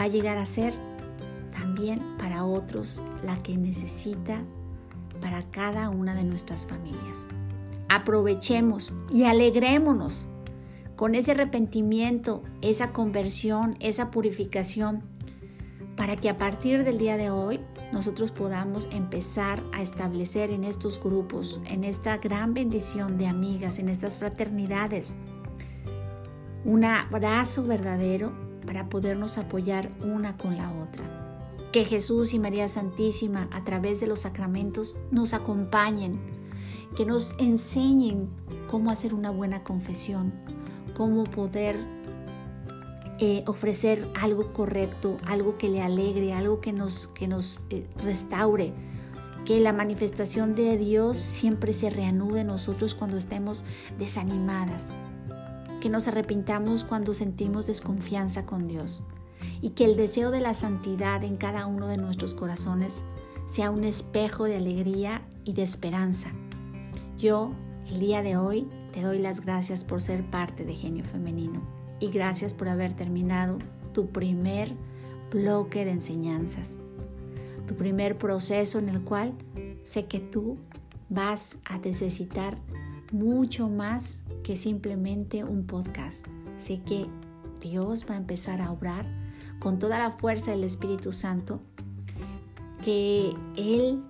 va 0.00 0.04
a 0.04 0.08
llegar 0.08 0.38
a 0.38 0.46
ser 0.46 0.72
también 1.52 2.00
para 2.16 2.46
otros 2.46 3.02
la 3.22 3.42
que 3.42 3.58
necesita 3.58 4.42
para 5.20 5.42
cada 5.50 5.90
una 5.90 6.14
de 6.14 6.24
nuestras 6.24 6.64
familias. 6.64 7.26
Aprovechemos 7.90 8.94
y 9.12 9.24
alegrémonos 9.24 10.26
con 10.96 11.14
ese 11.14 11.32
arrepentimiento, 11.32 12.42
esa 12.62 12.92
conversión, 12.92 13.76
esa 13.80 14.10
purificación 14.10 15.02
para 15.98 16.14
que 16.14 16.30
a 16.30 16.38
partir 16.38 16.84
del 16.84 16.96
día 16.96 17.16
de 17.16 17.30
hoy 17.32 17.58
nosotros 17.92 18.30
podamos 18.30 18.88
empezar 18.92 19.60
a 19.72 19.82
establecer 19.82 20.52
en 20.52 20.62
estos 20.62 21.02
grupos, 21.02 21.60
en 21.64 21.82
esta 21.82 22.18
gran 22.18 22.54
bendición 22.54 23.18
de 23.18 23.26
amigas, 23.26 23.80
en 23.80 23.88
estas 23.88 24.16
fraternidades, 24.16 25.16
un 26.64 26.84
abrazo 26.84 27.64
verdadero 27.64 28.32
para 28.64 28.88
podernos 28.88 29.38
apoyar 29.38 29.90
una 30.00 30.36
con 30.36 30.56
la 30.56 30.70
otra. 30.70 31.02
Que 31.72 31.84
Jesús 31.84 32.32
y 32.32 32.38
María 32.38 32.68
Santísima 32.68 33.48
a 33.50 33.64
través 33.64 33.98
de 33.98 34.06
los 34.06 34.20
sacramentos 34.20 34.98
nos 35.10 35.34
acompañen, 35.34 36.20
que 36.96 37.06
nos 37.06 37.34
enseñen 37.40 38.28
cómo 38.70 38.92
hacer 38.92 39.14
una 39.14 39.30
buena 39.30 39.64
confesión, 39.64 40.32
cómo 40.94 41.24
poder 41.24 41.76
eh, 43.20 43.42
ofrecer 43.48 44.08
algo 44.20 44.52
correcto, 44.52 45.18
algo 45.26 45.58
que 45.58 45.68
le 45.68 45.82
alegre, 45.82 46.32
algo 46.32 46.60
que 46.60 46.72
nos, 46.72 47.08
que 47.08 47.26
nos 47.26 47.66
eh, 47.70 47.84
restaure, 48.04 48.72
que 49.44 49.58
la 49.58 49.72
manifestación 49.72 50.54
de 50.54 50.76
Dios 50.76 51.18
siempre 51.18 51.72
se 51.72 51.90
reanude 51.90 52.42
en 52.42 52.46
nosotros 52.46 52.94
cuando 52.94 53.16
estemos 53.16 53.64
desanimadas, 53.98 54.92
que 55.80 55.88
nos 55.88 56.06
arrepintamos 56.06 56.84
cuando 56.84 57.12
sentimos 57.12 57.66
desconfianza 57.66 58.44
con 58.44 58.68
Dios. 58.68 59.02
Y 59.60 59.70
que 59.70 59.84
el 59.84 59.96
deseo 59.96 60.30
de 60.30 60.40
la 60.40 60.54
santidad 60.54 61.24
en 61.24 61.36
cada 61.36 61.66
uno 61.66 61.88
de 61.88 61.96
nuestros 61.96 62.34
corazones 62.34 63.02
sea 63.46 63.72
un 63.72 63.82
espejo 63.82 64.44
de 64.44 64.56
alegría 64.56 65.22
y 65.44 65.54
de 65.54 65.62
esperanza. 65.62 66.30
Yo, 67.16 67.52
el 67.88 67.98
día 67.98 68.22
de 68.22 68.36
hoy, 68.36 68.68
te 68.92 69.02
doy 69.02 69.18
las 69.18 69.44
gracias 69.44 69.84
por 69.84 70.02
ser 70.02 70.28
parte 70.30 70.64
de 70.64 70.76
Genio 70.76 71.04
Femenino 71.04 71.77
y 72.00 72.08
gracias 72.10 72.54
por 72.54 72.68
haber 72.68 72.92
terminado 72.92 73.58
tu 73.92 74.08
primer 74.08 74.72
bloque 75.30 75.84
de 75.84 75.92
enseñanzas, 75.92 76.78
tu 77.66 77.74
primer 77.74 78.16
proceso 78.18 78.78
en 78.78 78.88
el 78.88 79.02
cual 79.02 79.34
sé 79.82 80.06
que 80.06 80.20
tú 80.20 80.58
vas 81.08 81.58
a 81.64 81.78
necesitar 81.78 82.58
mucho 83.12 83.68
más 83.68 84.22
que 84.42 84.56
simplemente 84.56 85.44
un 85.44 85.66
podcast. 85.66 86.26
Sé 86.56 86.80
que 86.82 87.06
Dios 87.60 88.06
va 88.08 88.14
a 88.14 88.18
empezar 88.18 88.60
a 88.60 88.70
obrar 88.70 89.06
con 89.58 89.78
toda 89.78 89.98
la 89.98 90.10
fuerza 90.10 90.52
del 90.52 90.64
Espíritu 90.64 91.12
Santo, 91.12 91.60
que 92.84 93.34
Él 93.56 94.02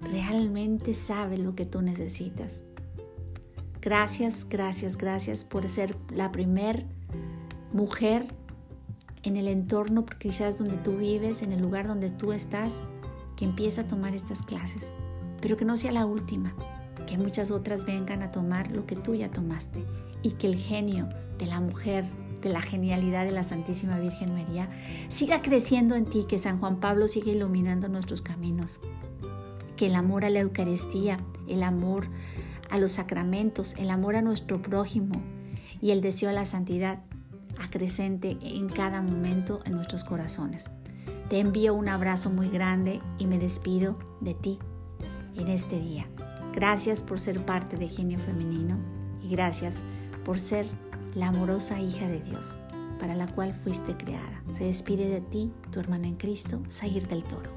realmente 0.00 0.94
sabe 0.94 1.38
lo 1.38 1.54
que 1.54 1.66
tú 1.66 1.82
necesitas. 1.82 2.64
Gracias, 3.80 4.46
gracias, 4.48 4.96
gracias 4.96 5.44
por 5.44 5.68
ser 5.68 5.96
la 6.10 6.32
primer 6.32 6.86
mujer 7.74 8.26
en 9.24 9.36
el 9.36 9.48
entorno, 9.48 10.06
quizás 10.06 10.58
donde 10.58 10.76
tú 10.76 10.96
vives, 10.96 11.42
en 11.42 11.52
el 11.52 11.60
lugar 11.60 11.88
donde 11.88 12.08
tú 12.08 12.32
estás, 12.32 12.84
que 13.36 13.44
empieza 13.44 13.82
a 13.82 13.86
tomar 13.86 14.14
estas 14.14 14.42
clases. 14.42 14.94
Pero 15.40 15.56
que 15.56 15.64
no 15.64 15.76
sea 15.76 15.90
la 15.90 16.06
última, 16.06 16.54
que 17.06 17.18
muchas 17.18 17.50
otras 17.50 17.84
vengan 17.84 18.22
a 18.22 18.30
tomar 18.30 18.74
lo 18.74 18.86
que 18.86 18.94
tú 18.94 19.14
ya 19.14 19.30
tomaste 19.30 19.84
y 20.22 20.32
que 20.32 20.46
el 20.46 20.54
genio 20.54 21.08
de 21.36 21.46
la 21.46 21.60
mujer, 21.60 22.04
de 22.40 22.50
la 22.50 22.62
genialidad 22.62 23.24
de 23.24 23.32
la 23.32 23.42
Santísima 23.42 23.98
Virgen 23.98 24.34
María, 24.34 24.70
siga 25.08 25.42
creciendo 25.42 25.96
en 25.96 26.06
ti, 26.06 26.26
que 26.28 26.38
San 26.38 26.60
Juan 26.60 26.78
Pablo 26.78 27.08
siga 27.08 27.32
iluminando 27.32 27.88
nuestros 27.88 28.22
caminos, 28.22 28.78
que 29.76 29.86
el 29.86 29.96
amor 29.96 30.24
a 30.24 30.30
la 30.30 30.40
Eucaristía, 30.40 31.18
el 31.48 31.64
amor 31.64 32.06
a 32.70 32.78
los 32.78 32.92
sacramentos, 32.92 33.74
el 33.78 33.90
amor 33.90 34.14
a 34.14 34.22
nuestro 34.22 34.62
prójimo 34.62 35.20
y 35.82 35.90
el 35.90 36.02
deseo 36.02 36.30
a 36.30 36.32
la 36.32 36.46
santidad 36.46 37.02
acrecente 37.60 38.38
en 38.40 38.68
cada 38.68 39.02
momento 39.02 39.60
en 39.64 39.72
nuestros 39.72 40.04
corazones. 40.04 40.70
Te 41.28 41.40
envío 41.40 41.74
un 41.74 41.88
abrazo 41.88 42.30
muy 42.30 42.48
grande 42.48 43.00
y 43.18 43.26
me 43.26 43.38
despido 43.38 43.98
de 44.20 44.34
ti 44.34 44.58
en 45.34 45.48
este 45.48 45.80
día. 45.80 46.06
Gracias 46.52 47.02
por 47.02 47.18
ser 47.18 47.44
parte 47.44 47.76
de 47.76 47.88
Genio 47.88 48.18
Femenino 48.18 48.78
y 49.22 49.28
gracias 49.28 49.82
por 50.24 50.38
ser 50.38 50.66
la 51.14 51.28
amorosa 51.28 51.80
hija 51.80 52.06
de 52.06 52.20
Dios 52.20 52.60
para 53.00 53.14
la 53.14 53.26
cual 53.26 53.52
fuiste 53.52 53.96
creada. 53.96 54.42
Se 54.52 54.64
despide 54.64 55.08
de 55.08 55.20
ti, 55.20 55.52
tu 55.70 55.80
hermana 55.80 56.06
en 56.06 56.16
Cristo, 56.16 56.62
Sair 56.68 57.06
del 57.08 57.24
Toro. 57.24 57.50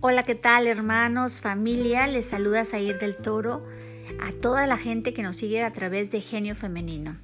Hola, 0.00 0.22
¿qué 0.22 0.36
tal 0.36 0.68
hermanos, 0.68 1.40
familia? 1.40 2.06
Les 2.06 2.24
saluda 2.24 2.64
Sair 2.64 3.00
del 3.00 3.16
Toro 3.16 3.66
a 4.20 4.30
toda 4.30 4.64
la 4.68 4.78
gente 4.78 5.12
que 5.12 5.24
nos 5.24 5.38
sigue 5.38 5.64
a 5.64 5.72
través 5.72 6.12
de 6.12 6.20
Genio 6.20 6.54
Femenino. 6.54 7.16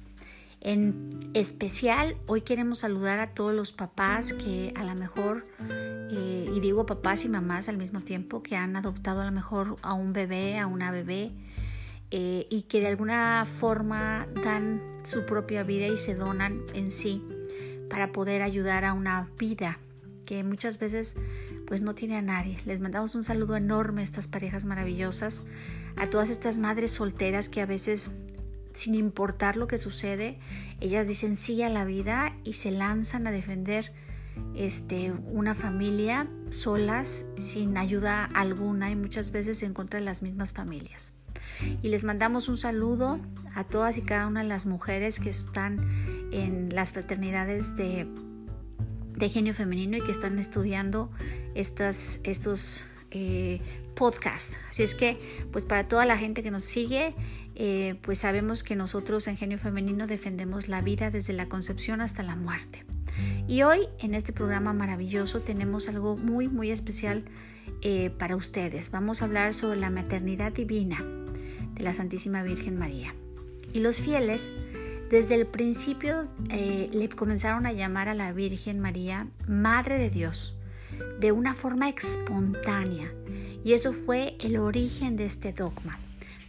En 0.59 1.31
especial, 1.33 2.17
hoy 2.25 2.41
queremos 2.41 2.79
saludar 2.79 3.19
a 3.19 3.33
todos 3.33 3.53
los 3.53 3.71
papás 3.71 4.33
que 4.33 4.73
a 4.75 4.83
lo 4.83 4.93
mejor, 4.93 5.47
eh, 5.69 6.51
y 6.53 6.59
digo 6.59 6.85
papás 6.85 7.23
y 7.23 7.29
mamás 7.29 7.69
al 7.69 7.77
mismo 7.77 8.01
tiempo, 8.01 8.43
que 8.43 8.57
han 8.57 8.75
adoptado 8.75 9.21
a 9.21 9.25
lo 9.25 9.31
mejor 9.31 9.77
a 9.81 9.93
un 9.93 10.11
bebé, 10.11 10.59
a 10.59 10.67
una 10.67 10.91
bebé, 10.91 11.31
eh, 12.11 12.45
y 12.49 12.63
que 12.63 12.81
de 12.81 12.87
alguna 12.87 13.45
forma 13.45 14.27
dan 14.43 14.81
su 15.03 15.25
propia 15.25 15.63
vida 15.63 15.87
y 15.87 15.95
se 15.95 16.13
donan 16.13 16.61
en 16.73 16.91
sí 16.91 17.23
para 17.89 18.11
poder 18.11 18.41
ayudar 18.41 18.83
a 18.83 18.91
una 18.91 19.29
vida 19.39 19.79
que 20.25 20.43
muchas 20.43 20.79
veces 20.79 21.15
pues 21.67 21.81
no 21.81 21.95
tiene 21.95 22.17
a 22.17 22.21
nadie. 22.21 22.57
Les 22.65 22.79
mandamos 22.79 23.15
un 23.15 23.23
saludo 23.23 23.55
enorme 23.55 24.01
a 24.01 24.03
estas 24.03 24.27
parejas 24.27 24.65
maravillosas, 24.65 25.43
a 25.95 26.09
todas 26.09 26.29
estas 26.29 26.57
madres 26.57 26.91
solteras 26.91 27.49
que 27.49 27.61
a 27.61 27.65
veces, 27.65 28.11
sin 28.73 28.95
importar 28.95 29.57
lo 29.57 29.67
que 29.67 29.77
sucede, 29.77 30.39
ellas 30.79 31.07
dicen 31.07 31.35
sí 31.35 31.61
a 31.61 31.69
la 31.69 31.85
vida 31.85 32.35
y 32.43 32.53
se 32.53 32.71
lanzan 32.71 33.27
a 33.27 33.31
defender 33.31 33.93
este, 34.55 35.11
una 35.11 35.55
familia 35.55 36.27
solas, 36.49 37.25
sin 37.39 37.77
ayuda 37.77 38.25
alguna 38.33 38.91
y 38.91 38.95
muchas 38.95 39.31
veces 39.31 39.63
en 39.63 39.73
contra 39.73 39.99
de 39.99 40.05
las 40.05 40.21
mismas 40.21 40.53
familias. 40.53 41.13
Y 41.81 41.89
les 41.89 42.03
mandamos 42.03 42.49
un 42.49 42.57
saludo 42.57 43.19
a 43.53 43.63
todas 43.63 43.97
y 43.97 44.01
cada 44.01 44.27
una 44.27 44.41
de 44.41 44.49
las 44.49 44.65
mujeres 44.65 45.19
que 45.19 45.29
están 45.29 45.79
en 46.31 46.75
las 46.75 46.91
fraternidades 46.91 47.75
de 47.77 48.07
de 49.17 49.29
genio 49.29 49.53
femenino 49.53 49.97
y 49.97 50.01
que 50.01 50.11
están 50.11 50.39
estudiando 50.39 51.09
estas, 51.53 52.19
estos 52.23 52.83
eh, 53.11 53.61
podcasts. 53.95 54.57
Así 54.69 54.83
es 54.83 54.93
que, 54.93 55.17
pues 55.51 55.63
para 55.63 55.87
toda 55.87 56.05
la 56.05 56.17
gente 56.17 56.43
que 56.43 56.51
nos 56.51 56.63
sigue, 56.63 57.15
eh, 57.55 57.95
pues 58.01 58.19
sabemos 58.19 58.63
que 58.63 58.75
nosotros 58.75 59.27
en 59.27 59.37
Genio 59.37 59.57
Femenino 59.57 60.07
defendemos 60.07 60.67
la 60.67 60.81
vida 60.81 61.09
desde 61.09 61.31
la 61.31 61.47
concepción 61.47 62.01
hasta 62.01 62.21
la 62.21 62.35
muerte. 62.35 62.83
Y 63.47 63.61
hoy 63.61 63.87
en 63.99 64.13
este 64.13 64.33
programa 64.33 64.73
maravilloso 64.73 65.39
tenemos 65.39 65.87
algo 65.87 66.17
muy, 66.17 66.49
muy 66.49 66.71
especial 66.71 67.23
eh, 67.81 68.09
para 68.09 68.35
ustedes. 68.35 68.91
Vamos 68.91 69.21
a 69.21 69.25
hablar 69.25 69.53
sobre 69.53 69.79
la 69.79 69.89
maternidad 69.89 70.51
divina 70.51 71.01
de 71.73 71.83
la 71.83 71.93
Santísima 71.93 72.43
Virgen 72.43 72.77
María. 72.77 73.15
Y 73.71 73.79
los 73.79 73.99
fieles 74.01 74.51
desde 75.09 75.35
el 75.35 75.45
principio 75.45 76.25
eh, 76.49 76.89
le 76.91 77.09
comenzaron 77.09 77.65
a 77.65 77.73
llamar 77.73 78.09
a 78.09 78.15
la 78.15 78.31
Virgen 78.31 78.79
María 78.79 79.27
Madre 79.47 79.99
de 79.99 80.09
Dios, 80.09 80.55
de 81.19 81.31
una 81.31 81.53
forma 81.53 81.89
espontánea. 81.89 83.13
Y 83.63 83.73
eso 83.73 83.93
fue 83.93 84.35
el 84.39 84.57
origen 84.57 85.15
de 85.15 85.25
este 85.25 85.53
dogma. 85.53 85.99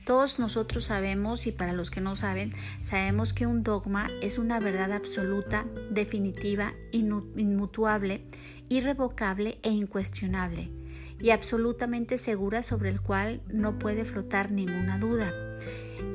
Todos 0.07 0.39
nosotros 0.39 0.85
sabemos, 0.85 1.47
y 1.47 1.53
para 1.53 1.73
los 1.73 1.91
que 1.91 2.01
no 2.01 2.15
saben, 2.15 2.55
sabemos 2.81 3.33
que 3.33 3.47
un 3.47 3.63
dogma 3.63 4.07
es 4.23 4.39
una 4.39 4.61
verdad 4.61 4.93
absoluta, 4.93 5.67
definitiva, 5.91 6.75
inmutuable, 6.93 8.25
irrevocable 8.69 9.59
e 9.63 9.71
incuestionable, 9.71 10.71
y 11.19 11.31
absolutamente 11.31 12.19
segura 12.19 12.63
sobre 12.63 12.91
el 12.91 13.01
cual 13.01 13.41
no 13.49 13.79
puede 13.79 14.05
flotar 14.05 14.53
ninguna 14.53 14.99
duda. 14.99 15.33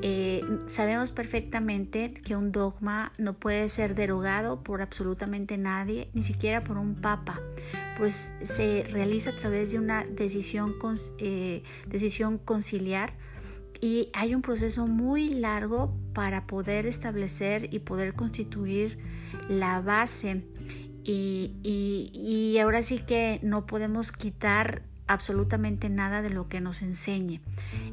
Eh, 0.02 0.40
sabemos 0.68 1.12
perfectamente 1.12 2.12
que 2.12 2.36
un 2.36 2.52
dogma 2.52 3.12
no 3.18 3.34
puede 3.34 3.68
ser 3.68 3.94
derogado 3.94 4.62
por 4.62 4.82
absolutamente 4.82 5.58
nadie, 5.58 6.10
ni 6.12 6.22
siquiera 6.22 6.64
por 6.64 6.76
un 6.76 6.96
papa, 6.96 7.40
pues 7.98 8.32
se 8.42 8.84
realiza 8.90 9.30
a 9.30 9.36
través 9.36 9.72
de 9.72 9.78
una 9.78 10.04
decisión, 10.04 10.74
eh, 11.18 11.62
decisión 11.86 12.38
conciliar 12.38 13.14
y 13.80 14.10
hay 14.12 14.34
un 14.34 14.42
proceso 14.42 14.86
muy 14.86 15.28
largo 15.30 15.92
para 16.14 16.46
poder 16.46 16.86
establecer 16.86 17.72
y 17.74 17.80
poder 17.80 18.14
constituir 18.14 18.98
la 19.48 19.80
base. 19.80 20.44
Y, 21.04 21.56
y 21.64 22.58
ahora 22.58 22.82
sí 22.82 23.00
que 23.00 23.40
no 23.42 23.66
podemos 23.66 24.12
quitar 24.12 24.82
absolutamente 25.06 25.88
nada 25.88 26.22
de 26.22 26.30
lo 26.30 26.48
que 26.48 26.60
nos 26.60 26.82
enseñe. 26.82 27.40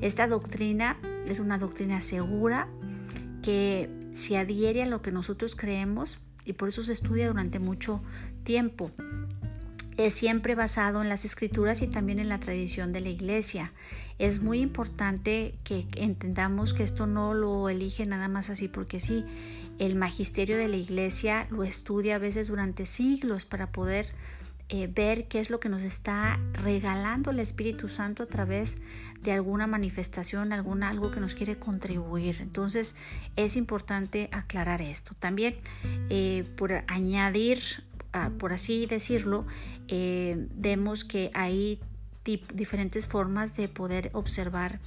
Esta 0.01 0.27
doctrina 0.27 0.97
es 1.27 1.39
una 1.39 1.57
doctrina 1.57 2.01
segura 2.01 2.67
que 3.41 3.89
se 4.13 4.37
adhiere 4.37 4.83
a 4.83 4.87
lo 4.87 5.01
que 5.01 5.11
nosotros 5.11 5.55
creemos 5.55 6.19
y 6.45 6.53
por 6.53 6.69
eso 6.69 6.83
se 6.83 6.93
estudia 6.93 7.27
durante 7.27 7.59
mucho 7.59 8.01
tiempo. 8.43 8.91
Es 9.97 10.13
siempre 10.13 10.55
basado 10.55 11.01
en 11.01 11.09
las 11.09 11.25
escrituras 11.25 11.81
y 11.81 11.87
también 11.87 12.19
en 12.19 12.29
la 12.29 12.39
tradición 12.39 12.93
de 12.93 13.01
la 13.01 13.09
iglesia. 13.09 13.73
Es 14.17 14.41
muy 14.41 14.59
importante 14.59 15.55
que 15.63 15.87
entendamos 15.95 16.73
que 16.73 16.83
esto 16.83 17.05
no 17.05 17.33
lo 17.33 17.69
elige 17.69 18.05
nada 18.05 18.27
más 18.27 18.49
así 18.49 18.67
porque 18.67 18.99
sí. 18.99 19.25
El 19.77 19.95
magisterio 19.95 20.57
de 20.57 20.67
la 20.67 20.75
iglesia 20.75 21.47
lo 21.49 21.63
estudia 21.63 22.15
a 22.15 22.19
veces 22.19 22.49
durante 22.49 22.85
siglos 22.85 23.45
para 23.45 23.71
poder 23.71 24.07
eh, 24.69 24.87
ver 24.87 25.27
qué 25.27 25.39
es 25.39 25.49
lo 25.49 25.59
que 25.59 25.67
nos 25.67 25.81
está 25.81 26.39
regalando 26.53 27.31
el 27.31 27.39
Espíritu 27.39 27.87
Santo 27.87 28.23
a 28.23 28.27
través 28.27 28.77
de 29.21 29.31
alguna 29.31 29.67
manifestación, 29.67 30.53
algún 30.53 30.83
algo 30.83 31.11
que 31.11 31.19
nos 31.19 31.35
quiere 31.35 31.57
contribuir. 31.57 32.37
Entonces 32.39 32.95
es 33.35 33.55
importante 33.55 34.29
aclarar 34.31 34.81
esto. 34.81 35.15
También 35.19 35.55
eh, 36.09 36.45
por 36.55 36.83
añadir, 36.87 37.61
ah, 38.13 38.29
por 38.37 38.53
así 38.53 38.85
decirlo, 38.85 39.45
eh, 39.87 40.47
vemos 40.55 41.03
que 41.03 41.31
hay 41.33 41.79
diferentes 42.53 43.07
formas 43.07 43.55
de 43.57 43.67
poder 43.67 44.11
observar 44.13 44.79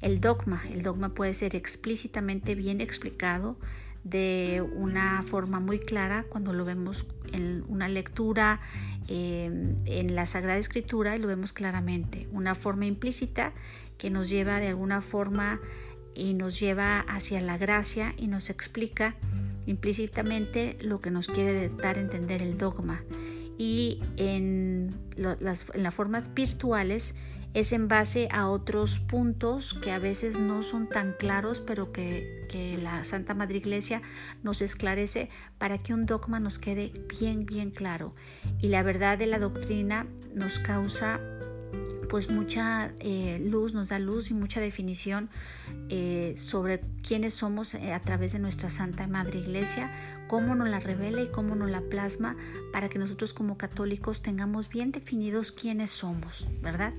el 0.00 0.20
dogma. 0.20 0.62
El 0.72 0.82
dogma 0.82 1.10
puede 1.10 1.34
ser 1.34 1.54
explícitamente 1.54 2.56
bien 2.56 2.80
explicado 2.80 3.56
de 4.02 4.66
una 4.76 5.22
forma 5.22 5.60
muy 5.60 5.78
clara 5.78 6.24
cuando 6.28 6.52
lo 6.52 6.64
vemos 6.64 7.06
en 7.32 7.64
una 7.68 7.88
lectura 7.88 8.60
em, 9.08 9.76
en 9.86 10.14
la 10.14 10.26
Sagrada 10.26 10.58
Escritura 10.58 11.16
y 11.16 11.18
lo 11.18 11.28
vemos 11.28 11.52
claramente. 11.52 12.28
Una 12.32 12.54
forma 12.54 12.86
implícita 12.86 13.52
que 13.98 14.10
nos 14.10 14.28
lleva 14.28 14.60
de 14.60 14.68
alguna 14.68 15.00
forma 15.00 15.60
y 16.14 16.34
nos 16.34 16.58
lleva 16.58 17.00
hacia 17.00 17.40
la 17.40 17.58
gracia 17.58 18.14
y 18.16 18.26
nos 18.26 18.50
explica 18.50 19.14
implícitamente 19.66 20.76
lo 20.80 21.00
que 21.00 21.10
nos 21.10 21.28
quiere 21.28 21.68
dar 21.68 21.96
a 21.96 22.00
entender 22.00 22.42
el 22.42 22.58
dogma. 22.58 23.02
Y 23.58 24.00
en, 24.16 24.90
las, 25.16 25.66
en 25.74 25.82
las 25.82 25.94
formas 25.94 26.32
virtuales 26.34 27.14
es 27.52 27.72
en 27.72 27.88
base 27.88 28.28
a 28.30 28.48
otros 28.48 29.00
puntos 29.00 29.74
que 29.74 29.90
a 29.90 29.98
veces 29.98 30.38
no 30.38 30.62
son 30.62 30.88
tan 30.88 31.14
claros, 31.18 31.60
pero 31.60 31.92
que, 31.92 32.38
la 32.82 33.04
Santa 33.04 33.32
Madre 33.32 33.58
Iglesia 33.58 34.02
nos 34.42 34.60
esclarece 34.60 35.28
para 35.58 35.78
que 35.78 35.94
un 35.94 36.06
dogma 36.06 36.40
nos 36.40 36.58
quede 36.58 36.92
bien, 37.20 37.46
bien 37.46 37.70
claro. 37.70 38.14
Y 38.60 38.68
la 38.68 38.82
verdad 38.82 39.18
de 39.18 39.26
la 39.26 39.38
doctrina 39.38 40.06
nos 40.34 40.58
causa 40.58 41.20
pues 42.08 42.28
mucha 42.28 42.92
eh, 42.98 43.40
luz, 43.40 43.72
nos 43.72 43.90
da 43.90 44.00
luz 44.00 44.32
y 44.32 44.34
mucha 44.34 44.60
definición 44.60 45.30
eh, 45.88 46.34
sobre 46.38 46.80
quiénes 47.06 47.34
somos 47.34 47.74
eh, 47.74 47.92
a 47.92 48.00
través 48.00 48.32
de 48.32 48.40
nuestra 48.40 48.68
Santa 48.68 49.06
Madre 49.06 49.38
Iglesia, 49.38 49.92
cómo 50.26 50.56
nos 50.56 50.68
la 50.68 50.80
revela 50.80 51.22
y 51.22 51.28
cómo 51.28 51.54
nos 51.54 51.70
la 51.70 51.82
plasma 51.82 52.36
para 52.72 52.88
que 52.88 52.98
nosotros 52.98 53.32
como 53.32 53.56
católicos 53.56 54.22
tengamos 54.22 54.68
bien 54.68 54.90
definidos 54.90 55.52
quiénes 55.52 55.90
somos, 55.90 56.48
¿verdad? 56.60 56.92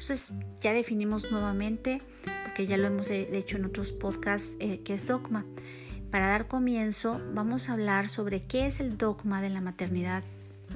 Entonces 0.00 0.32
ya 0.60 0.72
definimos 0.72 1.28
nuevamente, 1.30 1.98
porque 2.44 2.68
ya 2.68 2.76
lo 2.76 2.86
hemos 2.86 3.10
hecho 3.10 3.56
en 3.56 3.64
otros 3.64 3.90
podcasts, 3.92 4.56
qué 4.58 4.94
es 4.94 5.08
dogma. 5.08 5.44
Para 6.12 6.28
dar 6.28 6.46
comienzo, 6.46 7.20
vamos 7.34 7.68
a 7.68 7.72
hablar 7.72 8.08
sobre 8.08 8.44
qué 8.44 8.66
es 8.66 8.78
el 8.78 8.96
dogma 8.96 9.42
de 9.42 9.50
la 9.50 9.60
maternidad 9.60 10.22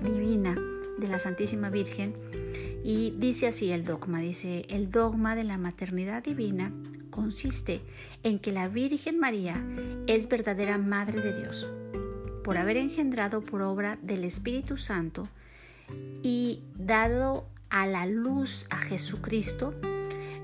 divina 0.02 0.56
de 0.98 1.06
la 1.08 1.20
Santísima 1.20 1.70
Virgen 1.70 2.14
y 2.84 3.14
dice 3.16 3.46
así 3.46 3.70
el 3.70 3.84
dogma, 3.84 4.20
dice, 4.20 4.66
el 4.68 4.90
dogma 4.90 5.36
de 5.36 5.44
la 5.44 5.56
maternidad 5.56 6.24
divina 6.24 6.72
consiste 7.10 7.80
en 8.24 8.40
que 8.40 8.50
la 8.50 8.68
Virgen 8.68 9.20
María 9.20 9.54
es 10.08 10.28
verdadera 10.28 10.78
Madre 10.78 11.20
de 11.20 11.38
Dios, 11.38 11.70
por 12.42 12.58
haber 12.58 12.76
engendrado 12.76 13.40
por 13.40 13.62
obra 13.62 13.98
del 14.02 14.24
Espíritu 14.24 14.78
Santo 14.78 15.22
y 16.22 16.64
dado 16.76 17.46
a 17.72 17.86
la 17.86 18.04
luz 18.04 18.66
a 18.68 18.76
Jesucristo, 18.76 19.74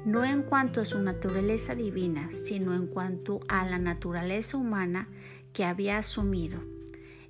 no 0.07 0.25
en 0.25 0.43
cuanto 0.43 0.81
a 0.81 0.87
su 0.87 0.99
naturaleza 0.99 1.75
divina, 1.75 2.31
sino 2.33 2.75
en 2.75 2.87
cuanto 2.87 3.41
a 3.49 3.67
la 3.67 3.79
naturaleza 3.79 4.57
humana 4.57 5.09
que 5.53 5.67
había 5.67 5.99
asumido. 5.99 6.59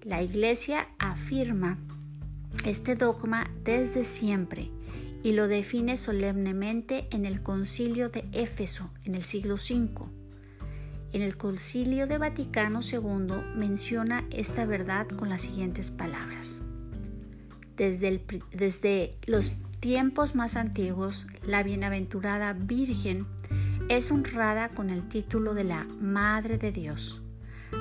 La 0.03 0.23
Iglesia 0.23 0.89
afirma 1.01 1.79
este 2.65 2.95
dogma 2.95 3.51
desde 3.65 4.05
siempre 4.05 4.71
y 5.25 5.33
lo 5.33 5.49
define 5.49 5.97
solemnemente 5.97 7.09
en 7.11 7.27
el 7.27 7.43
concilio 7.43 8.09
de 8.09 8.25
Éfeso 8.31 8.93
en 9.05 9.17
el 9.17 9.25
siglo 9.25 9.55
V. 9.55 9.89
En 11.13 11.23
el 11.23 11.37
concilio 11.37 12.07
de 12.07 12.19
Vaticano 12.19 12.81
II 12.83 13.35
menciona 13.57 14.25
esta 14.31 14.65
verdad 14.65 15.09
con 15.09 15.29
las 15.29 15.43
siguientes 15.43 15.91
palabras. 15.91 16.63
Desde, 17.77 18.23
desde 18.53 19.17
los 19.27 19.53
tiempos 19.81 20.35
más 20.35 20.57
antiguos, 20.57 21.27
la 21.43 21.63
bienaventurada 21.63 22.53
Virgen 22.53 23.27
es 23.89 24.11
honrada 24.11 24.71
con 24.71 24.91
el 24.91 25.09
título 25.09 25.55
de 25.55 25.65
la 25.65 25.85
Madre 26.01 26.59
de 26.59 26.73
Dios, 26.73 27.23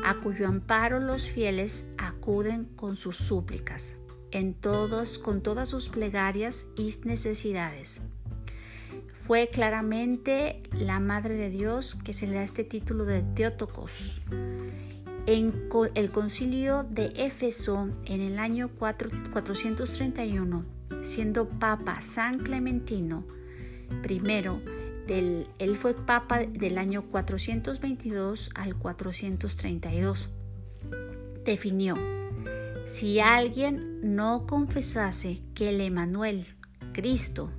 a 0.06 0.16
cuyo 0.16 0.48
amparo 0.48 1.00
los 1.00 1.30
fieles 1.30 1.86
acuden 1.98 2.66
con 2.76 2.98
sus 2.98 3.18
súplicas 3.18 3.98
en 4.32 4.54
todos, 4.54 5.18
con 5.18 5.42
todas 5.42 5.70
sus 5.70 5.90
plegarias 5.90 6.68
y 6.76 6.94
necesidades. 7.06 8.02
Fue 9.14 9.48
claramente 9.48 10.62
la 10.72 11.00
Madre 11.00 11.36
de 11.36 11.50
Dios 11.50 11.96
que 11.96 12.14
se 12.14 12.28
le 12.28 12.36
da 12.36 12.44
este 12.44 12.64
título 12.64 13.06
de 13.06 13.24
Teotocos. 13.24 14.22
En 15.26 15.68
el 15.96 16.12
concilio 16.12 16.84
de 16.84 17.12
Éfeso 17.16 17.90
en 18.06 18.22
el 18.22 18.40
año 18.40 18.70
431, 18.70 20.77
siendo 21.04 21.47
Papa 21.47 22.02
San 22.02 22.39
Clementino 22.39 23.26
del, 25.08 25.47
él 25.60 25.78
fue 25.78 25.93
Papa 25.93 26.39
del 26.39 26.78
año 26.78 27.04
422 27.04 28.50
al 28.56 28.76
432, 28.76 30.30
definió 31.45 31.95
si 32.88 33.19
alguien 33.19 34.00
no 34.02 34.47
confesase 34.47 35.41
que 35.54 35.69
el 35.69 35.82
Emanuel, 35.82 36.47
Cristo, 36.93 37.52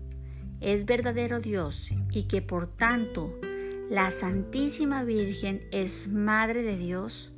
es 0.60 0.86
verdadero 0.86 1.38
Dios 1.38 1.90
y 2.10 2.24
que 2.24 2.42
por 2.42 2.66
tanto 2.66 3.32
la 3.90 4.10
Santísima 4.10 5.04
Virgen 5.04 5.62
es 5.70 6.08
Madre 6.08 6.62
de 6.62 6.76
Dios, 6.76 7.32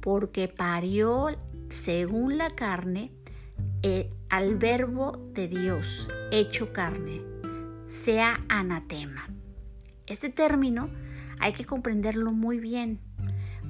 porque 0.00 0.48
parió 0.48 1.36
según 1.70 2.38
la 2.38 2.50
carne 2.50 3.10
eh, 3.82 4.10
al 4.34 4.56
verbo 4.56 5.30
de 5.32 5.46
Dios 5.46 6.08
hecho 6.32 6.72
carne, 6.72 7.22
sea 7.86 8.40
anatema. 8.48 9.28
Este 10.08 10.28
término 10.28 10.90
hay 11.38 11.52
que 11.52 11.64
comprenderlo 11.64 12.32
muy 12.32 12.58
bien 12.58 12.98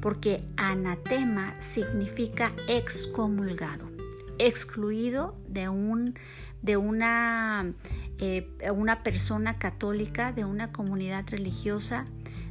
porque 0.01 0.43
anatema 0.57 1.55
significa 1.61 2.51
excomulgado, 2.67 3.91
excluido 4.39 5.37
de, 5.49 5.69
un, 5.69 6.19
de 6.63 6.79
una, 6.79 7.75
eh, 8.19 8.49
una 8.75 9.03
persona 9.03 9.59
católica, 9.59 10.33
de 10.33 10.47
una 10.47 10.73
comunidad 10.73 11.27
religiosa, 11.29 12.07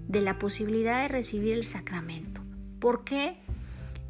de 0.08 0.22
la 0.22 0.38
posibilidad 0.38 1.02
de 1.02 1.08
recibir 1.08 1.54
el 1.54 1.64
sacramento. 1.64 2.42
¿Por 2.80 3.06
qué 3.06 3.43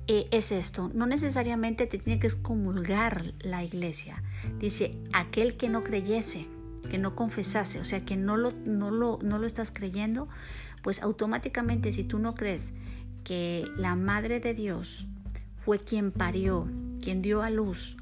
eh, 0.07 0.27
es 0.31 0.51
esto? 0.51 0.91
No 0.93 1.05
necesariamente 1.05 1.87
te 1.87 1.97
tiene 1.97 2.19
que 2.19 2.27
excomulgar 2.27 3.33
la 3.39 3.63
iglesia. 3.63 4.21
Dice, 4.59 4.97
aquel 5.13 5.55
que 5.55 5.69
no 5.69 5.81
creyese, 5.81 6.47
que 6.89 6.97
no 6.97 7.15
confesase, 7.15 7.79
o 7.79 7.85
sea, 7.85 8.03
que 8.03 8.17
no 8.17 8.35
lo, 8.35 8.51
no 8.65 8.91
lo, 8.91 9.19
no 9.21 9.39
lo 9.39 9.47
estás 9.47 9.71
creyendo, 9.71 10.27
pues 10.81 11.01
automáticamente 11.01 11.91
si 11.91 12.03
tú 12.03 12.19
no 12.19 12.35
crees 12.35 12.73
que 13.23 13.65
la 13.77 13.95
Madre 13.95 14.39
de 14.41 14.53
Dios 14.53 15.07
fue 15.63 15.79
quien 15.79 16.11
parió, 16.11 16.67
quien 17.01 17.21
dio 17.21 17.41
a 17.41 17.49
luz 17.49 17.95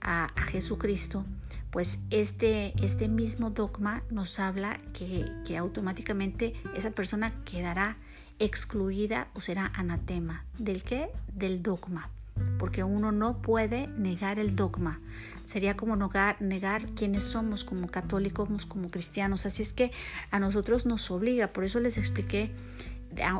a, 0.00 0.28
Jesucristo, 0.50 1.24
pues 1.70 2.02
este, 2.10 2.72
este 2.84 3.08
mismo 3.08 3.50
dogma 3.50 4.02
nos 4.10 4.38
habla 4.38 4.80
que, 4.92 5.30
que 5.46 5.56
automáticamente 5.56 6.54
esa 6.74 6.90
persona 6.90 7.32
quedará 7.44 7.96
excluida 8.44 9.28
o 9.34 9.40
será 9.40 9.70
anatema. 9.74 10.44
¿Del 10.58 10.82
qué? 10.82 11.08
Del 11.34 11.62
dogma. 11.62 12.10
Porque 12.58 12.82
uno 12.82 13.12
no 13.12 13.40
puede 13.40 13.86
negar 13.86 14.38
el 14.38 14.56
dogma. 14.56 15.00
Sería 15.44 15.76
como 15.76 15.96
negar, 16.40 16.86
quiénes 16.94 17.24
somos 17.24 17.64
como 17.64 17.88
católicos, 17.88 18.66
como 18.66 18.90
cristianos. 18.90 19.46
Así 19.46 19.62
es 19.62 19.72
que 19.72 19.92
a 20.30 20.38
nosotros 20.40 20.86
nos 20.86 21.10
obliga. 21.10 21.52
Por 21.52 21.64
eso 21.64 21.78
les 21.78 21.98
expliqué 21.98 22.52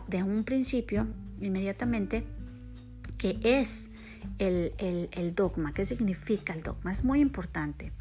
de, 0.08 0.22
un 0.22 0.44
principio, 0.44 1.06
inmediatamente, 1.40 2.24
que 3.18 3.38
es 3.42 3.88
el, 4.38 4.72
el, 4.78 5.34
dogma, 5.34 5.72
qué 5.72 5.86
significa 5.86 6.52
el 6.52 6.62
dogma. 6.62 6.92
Es 6.92 7.04
muy 7.04 7.20
importante. 7.20 7.92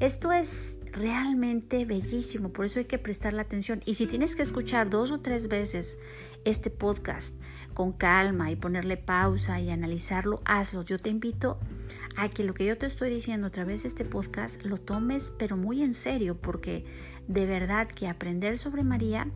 Esto 0.00 0.32
es 0.32 0.78
realmente 0.92 1.84
bellísimo, 1.84 2.50
por 2.50 2.64
eso 2.64 2.78
hay 2.78 2.84
que 2.84 2.98
prestarle 2.98 3.40
atención. 3.40 3.82
Y 3.84 3.94
si 3.94 4.06
tienes 4.06 4.36
que 4.36 4.42
escuchar 4.42 4.90
dos 4.90 5.10
o 5.10 5.20
tres 5.20 5.48
veces 5.48 5.98
este 6.44 6.70
podcast 6.70 7.34
con 7.74 7.92
calma 7.92 8.50
y 8.50 8.56
ponerle 8.56 8.96
pausa 8.96 9.60
y 9.60 9.70
analizarlo, 9.70 10.42
hazlo. 10.44 10.82
Yo 10.82 10.98
te 10.98 11.10
invito 11.10 11.58
a 12.16 12.28
que 12.28 12.42
lo 12.42 12.52
que 12.52 12.66
yo 12.66 12.76
te 12.76 12.86
estoy 12.86 13.08
diciendo 13.08 13.46
a 13.46 13.50
través 13.50 13.82
de 13.82 13.88
este 13.88 14.04
podcast 14.04 14.64
lo 14.64 14.78
tomes 14.78 15.32
pero 15.38 15.56
muy 15.56 15.82
en 15.82 15.94
serio, 15.94 16.36
porque 16.36 16.84
de 17.28 17.46
verdad 17.46 17.86
que 17.86 18.08
aprender 18.08 18.58
sobre 18.58 18.82
María 18.82 19.28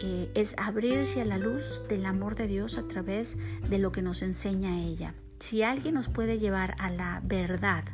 eh, 0.00 0.30
es 0.34 0.54
abrirse 0.58 1.22
a 1.22 1.24
la 1.24 1.38
luz 1.38 1.82
del 1.88 2.06
amor 2.06 2.36
de 2.36 2.46
Dios 2.46 2.78
a 2.78 2.86
través 2.86 3.36
de 3.68 3.78
lo 3.78 3.90
que 3.90 4.02
nos 4.02 4.22
enseña 4.22 4.80
ella. 4.80 5.14
Si 5.40 5.64
alguien 5.64 5.94
nos 5.94 6.08
puede 6.08 6.38
llevar 6.38 6.76
a 6.78 6.88
la 6.88 7.20
verdad, 7.24 7.84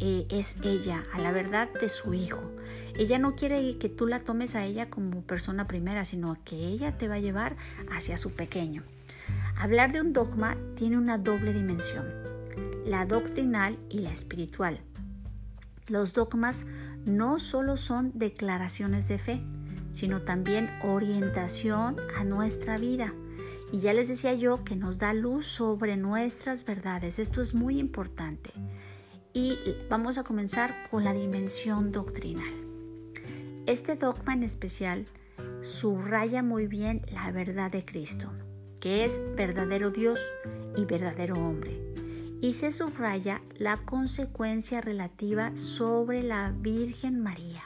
eh, 0.00 0.26
es 0.30 0.56
ella, 0.62 1.02
a 1.12 1.18
la 1.18 1.30
verdad 1.30 1.68
de 1.78 1.90
su 1.90 2.14
hijo. 2.14 2.53
Ella 2.96 3.18
no 3.18 3.34
quiere 3.34 3.76
que 3.78 3.88
tú 3.88 4.06
la 4.06 4.20
tomes 4.20 4.54
a 4.54 4.64
ella 4.64 4.88
como 4.88 5.22
persona 5.22 5.66
primera, 5.66 6.04
sino 6.04 6.36
que 6.44 6.56
ella 6.56 6.96
te 6.96 7.08
va 7.08 7.16
a 7.16 7.20
llevar 7.20 7.56
hacia 7.90 8.16
su 8.16 8.32
pequeño. 8.32 8.84
Hablar 9.56 9.92
de 9.92 10.00
un 10.00 10.12
dogma 10.12 10.56
tiene 10.76 10.98
una 10.98 11.18
doble 11.18 11.52
dimensión, 11.52 12.06
la 12.84 13.04
doctrinal 13.06 13.78
y 13.88 13.98
la 13.98 14.12
espiritual. 14.12 14.80
Los 15.88 16.12
dogmas 16.12 16.66
no 17.04 17.38
solo 17.38 17.76
son 17.76 18.12
declaraciones 18.14 19.08
de 19.08 19.18
fe, 19.18 19.42
sino 19.92 20.22
también 20.22 20.70
orientación 20.82 21.96
a 22.16 22.24
nuestra 22.24 22.78
vida. 22.78 23.12
Y 23.72 23.80
ya 23.80 23.92
les 23.92 24.08
decía 24.08 24.34
yo 24.34 24.62
que 24.62 24.76
nos 24.76 24.98
da 24.98 25.12
luz 25.14 25.46
sobre 25.46 25.96
nuestras 25.96 26.64
verdades. 26.64 27.18
Esto 27.18 27.40
es 27.40 27.54
muy 27.54 27.78
importante. 27.78 28.50
Y 29.32 29.58
vamos 29.90 30.16
a 30.16 30.22
comenzar 30.22 30.88
con 30.90 31.02
la 31.02 31.12
dimensión 31.12 31.90
doctrinal. 31.90 32.63
Este 33.66 33.96
dogma 33.96 34.34
en 34.34 34.42
especial 34.42 35.06
subraya 35.62 36.42
muy 36.42 36.66
bien 36.66 37.00
la 37.10 37.32
verdad 37.32 37.72
de 37.72 37.82
Cristo, 37.82 38.30
que 38.78 39.06
es 39.06 39.22
verdadero 39.36 39.90
Dios 39.90 40.20
y 40.76 40.84
verdadero 40.84 41.36
hombre. 41.36 41.80
Y 42.42 42.52
se 42.52 42.70
subraya 42.70 43.40
la 43.56 43.78
consecuencia 43.78 44.82
relativa 44.82 45.56
sobre 45.56 46.22
la 46.22 46.52
Virgen 46.52 47.22
María, 47.22 47.62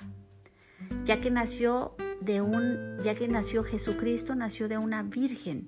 ya 1.02 1.20
que 1.20 1.32
nació 1.32 1.96
de 2.20 2.42
un, 2.42 2.96
ya 3.02 3.16
que 3.16 3.26
nació 3.26 3.64
Jesucristo, 3.64 4.36
nació 4.36 4.68
de 4.68 4.78
una 4.78 5.02
virgen. 5.02 5.66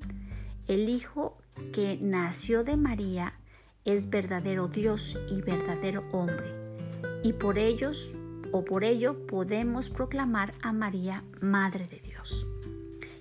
El 0.69 0.89
Hijo 0.89 1.39
que 1.73 1.99
nació 2.01 2.63
de 2.63 2.77
María 2.77 3.35
es 3.85 4.11
verdadero 4.11 4.69
Dios 4.69 5.19
y 5.29 5.41
verdadero 5.41 6.05
hombre. 6.13 6.55
Y 7.25 7.33
por 7.33 7.59
ellos, 7.59 8.13
o 8.53 8.65
por 8.65 8.85
ello 8.85 9.27
podemos 9.27 9.89
proclamar 9.89 10.53
a 10.63 10.73
María 10.73 11.25
Madre 11.41 11.87
de 11.87 12.01
Dios. 12.01 12.47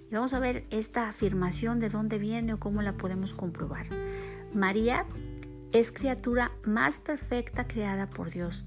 Y 0.10 0.16
vamos 0.16 0.34
a 0.34 0.40
ver 0.40 0.66
esta 0.72 1.08
afirmación 1.08 1.80
de 1.80 1.90
dónde 1.90 2.18
viene 2.18 2.54
o 2.54 2.60
cómo 2.60 2.82
la 2.82 2.98
podemos 2.98 3.34
comprobar. 3.34 3.88
María 4.54 5.06
es 5.72 5.92
criatura 5.92 6.52
más 6.64 7.00
perfecta 7.00 7.68
creada 7.68 8.10
por 8.10 8.32
Dios. 8.32 8.66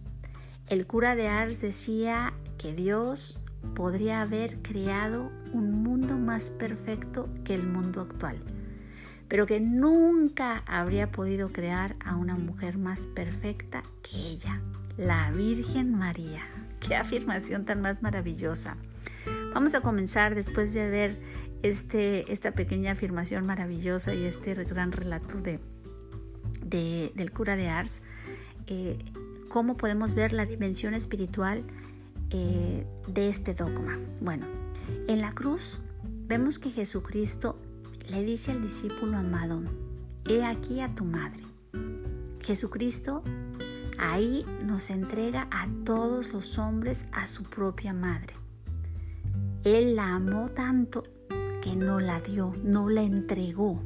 El 0.69 0.87
cura 0.87 1.17
de 1.17 1.29
Ars 1.29 1.61
decía 1.61 2.33
que 2.59 2.73
Dios 2.75 3.41
podría 3.75 4.23
haber 4.23 4.63
creado 4.63 5.31
un 5.53 5.83
mundo 5.83 6.17
más 6.17 6.51
perfecto 6.51 7.29
que 7.45 7.55
el 7.55 7.67
mundo 7.67 8.01
actual, 8.01 8.39
pero 9.29 9.47
que 9.47 9.61
nunca 9.61 10.63
habría 10.67 11.11
podido 11.11 11.49
crear 11.49 11.97
a 12.05 12.17
una 12.17 12.37
mujer 12.37 12.79
más 12.79 13.07
perfecta 13.07 13.83
que 14.03 14.17
ella, 14.17 14.61
la 14.97 15.31
Virgen 15.31 15.95
María. 15.95 16.43
Qué 16.81 16.97
afirmación 16.97 17.65
tan 17.65 17.81
más 17.81 18.03
maravillosa. 18.03 18.77
Vamos 19.55 19.75
a 19.75 19.81
comenzar 19.81 20.35
después 20.35 20.73
de 20.73 20.89
ver 20.91 21.19
este, 21.63 22.31
esta 22.33 22.53
pequeña 22.53 22.93
afirmación 22.93 23.47
maravillosa 23.47 24.15
y 24.15 24.25
este 24.25 24.55
gran 24.55 24.93
relato 24.93 25.39
de, 25.39 25.61
del 27.15 27.33
cura 27.33 27.57
de 27.57 27.69
Ars, 27.69 28.01
eh, 28.67 28.99
cómo 29.49 29.77
podemos 29.77 30.15
ver 30.15 30.33
la 30.33 30.47
dimensión 30.47 30.95
espiritual 30.95 31.63
eh, 32.31 32.87
de 33.07 33.29
este 33.29 33.55
dogma. 33.55 33.99
Bueno, 34.21 34.47
en 35.07 35.21
la 35.21 35.33
cruz 35.35 35.79
vemos 36.27 36.59
que 36.59 36.71
Jesucristo 36.71 37.61
le 38.09 38.25
dice 38.25 38.51
al 38.51 38.63
discípulo 38.63 39.19
amado, 39.19 39.63
he 40.29 40.45
aquí 40.45 40.81
a 40.81 40.89
tu 40.89 41.05
madre. 41.05 41.45
Jesucristo 42.41 43.23
ahí 44.03 44.45
nos 44.65 44.91
entrega 44.91 45.47
a 45.51 45.69
todos 45.85 46.33
los 46.33 46.59
hombres 46.59 47.07
a 47.13 47.27
su 47.29 47.45
propia 47.45 47.93
madre. 47.93 48.35
Él 49.65 49.95
la 49.95 50.15
amó 50.17 50.49
tanto 50.49 51.05
que 51.63 51.77
no 51.77 52.01
la 52.01 52.21
dio, 52.21 52.53
no 52.65 52.89
la 52.89 53.03
entregó. 53.03 53.81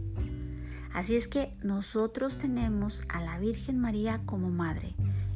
Así 0.94 1.14
es 1.14 1.28
que 1.28 1.54
nosotros 1.62 2.38
tenemos 2.38 3.04
a 3.10 3.20
la 3.20 3.38
Virgen 3.38 3.78
María 3.78 4.22
como 4.24 4.48
madre. 4.48 4.94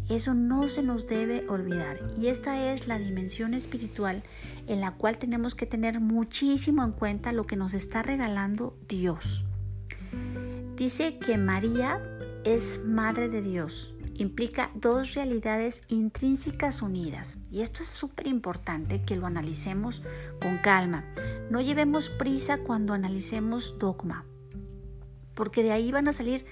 Eso 0.08 0.32
no 0.34 0.66
se 0.66 0.82
nos 0.82 1.06
debe 1.06 1.46
olvidar. 1.48 1.98
Y 2.18 2.28
esta 2.28 2.72
es 2.72 2.88
la 2.88 2.98
dimensión 2.98 3.52
espiritual 3.52 4.22
en 4.66 4.80
la 4.80 4.92
cual 4.92 5.18
tenemos 5.18 5.54
que 5.54 5.66
tener 5.66 6.00
muchísimo 6.00 6.82
en 6.82 6.92
cuenta 6.92 7.32
lo 7.32 7.44
que 7.44 7.56
nos 7.56 7.74
está 7.74 8.02
regalando 8.02 8.78
Dios. 8.88 9.44
Dice 10.74 11.18
que 11.18 11.36
María 11.36 12.00
es 12.44 12.82
madre 12.86 13.28
de 13.28 13.42
Dios. 13.42 13.94
Implica 14.20 14.70
dos 14.74 15.14
realidades 15.14 15.82
intrínsecas 15.88 16.82
unidas. 16.82 17.38
Y 17.50 17.62
esto 17.62 17.82
es 17.82 17.88
súper 17.88 18.26
importante 18.26 19.02
que 19.02 19.16
lo 19.16 19.26
analicemos 19.26 20.02
con 20.40 20.58
calma. 20.58 21.04
No 21.50 21.60
llevemos 21.60 22.08
prisa 22.10 22.58
cuando 22.58 22.94
analicemos 22.94 23.78
dogma 23.78 24.24
porque 25.40 25.62
de 25.62 25.72
ahí 25.72 25.90
van 25.90 26.06
a 26.06 26.12
salir 26.12 26.44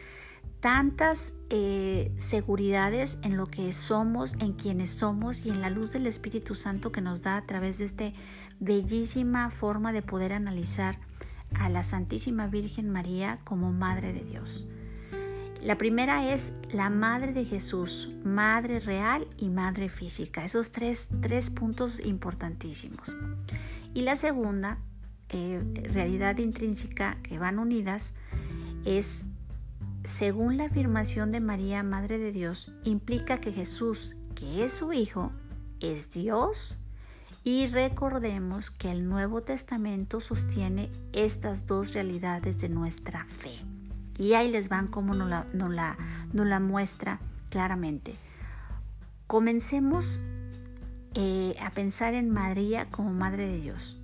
tantas 0.61 1.35
eh, 1.51 2.11
seguridades 2.17 3.19
en 3.23 3.37
lo 3.37 3.45
que 3.45 3.75
somos, 3.75 4.33
en 4.41 4.55
quienes 4.55 4.93
somos 4.93 5.45
y 5.45 5.51
en 5.51 5.61
la 5.61 5.69
luz 5.69 5.93
del 5.93 6.07
Espíritu 6.07 6.55
Santo 6.55 6.91
que 6.91 7.03
nos 7.03 7.21
da 7.21 7.37
a 7.37 7.45
través 7.45 7.77
de 7.77 7.85
esta 7.85 8.13
bellísima 8.61 9.51
forma 9.51 9.93
de 9.93 10.01
poder 10.01 10.33
analizar 10.33 10.99
a 11.55 11.69
la 11.69 11.83
Santísima 11.83 12.47
Virgen 12.47 12.89
María 12.89 13.41
como 13.45 13.73
Madre 13.73 14.15
de 14.15 14.21
Dios. 14.21 14.67
La 15.62 15.77
primera 15.77 16.33
es 16.33 16.55
la 16.71 16.88
Madre 16.88 17.33
de 17.33 17.44
Jesús, 17.44 18.11
Madre 18.25 18.79
real 18.79 19.27
y 19.37 19.49
Madre 19.49 19.88
física. 19.88 20.44
Esos 20.44 20.71
tres, 20.71 21.09
tres 21.21 21.51
puntos 21.51 21.99
importantísimos. 21.99 23.14
Y 23.92 24.03
la 24.03 24.14
segunda, 24.14 24.79
eh, 25.31 25.61
realidad 25.92 26.38
intrínseca 26.38 27.18
que 27.23 27.38
van 27.38 27.59
unidas, 27.59 28.14
es, 28.85 29.27
según 30.05 30.57
la 30.57 30.66
afirmación 30.66 31.33
de 31.33 31.40
María, 31.40 31.83
Madre 31.83 32.18
de 32.18 32.31
Dios, 32.31 32.73
implica 32.85 33.38
que 33.38 33.53
Jesús, 33.53 34.16
que 34.37 34.64
es 34.64 34.75
su 34.75 34.92
Hijo, 34.92 35.33
es 35.81 36.11
Dios 36.12 36.79
y 37.42 37.66
recordemos 37.66 38.71
que 38.71 38.90
el 38.90 39.09
Nuevo 39.09 39.42
Testamento 39.42 40.21
sostiene 40.21 40.90
estas 41.12 41.66
dos 41.66 41.94
realidades 41.94 42.61
de 42.61 42.68
nuestra 42.68 43.25
fe. 43.25 43.64
Y 44.19 44.35
ahí 44.35 44.51
les 44.51 44.69
van 44.69 44.89
como 44.89 45.15
nos 45.15 45.29
la, 45.29 45.47
la, 45.53 45.97
la 46.33 46.61
muestra 46.61 47.21
claramente. 47.51 48.15
Comencemos 49.27 50.23
eh, 51.15 51.55
a 51.61 51.71
pensar 51.71 52.15
en 52.15 52.31
María 52.31 52.87
como 52.91 53.13
Madre 53.13 53.47
de 53.47 53.61
Dios, 53.61 53.97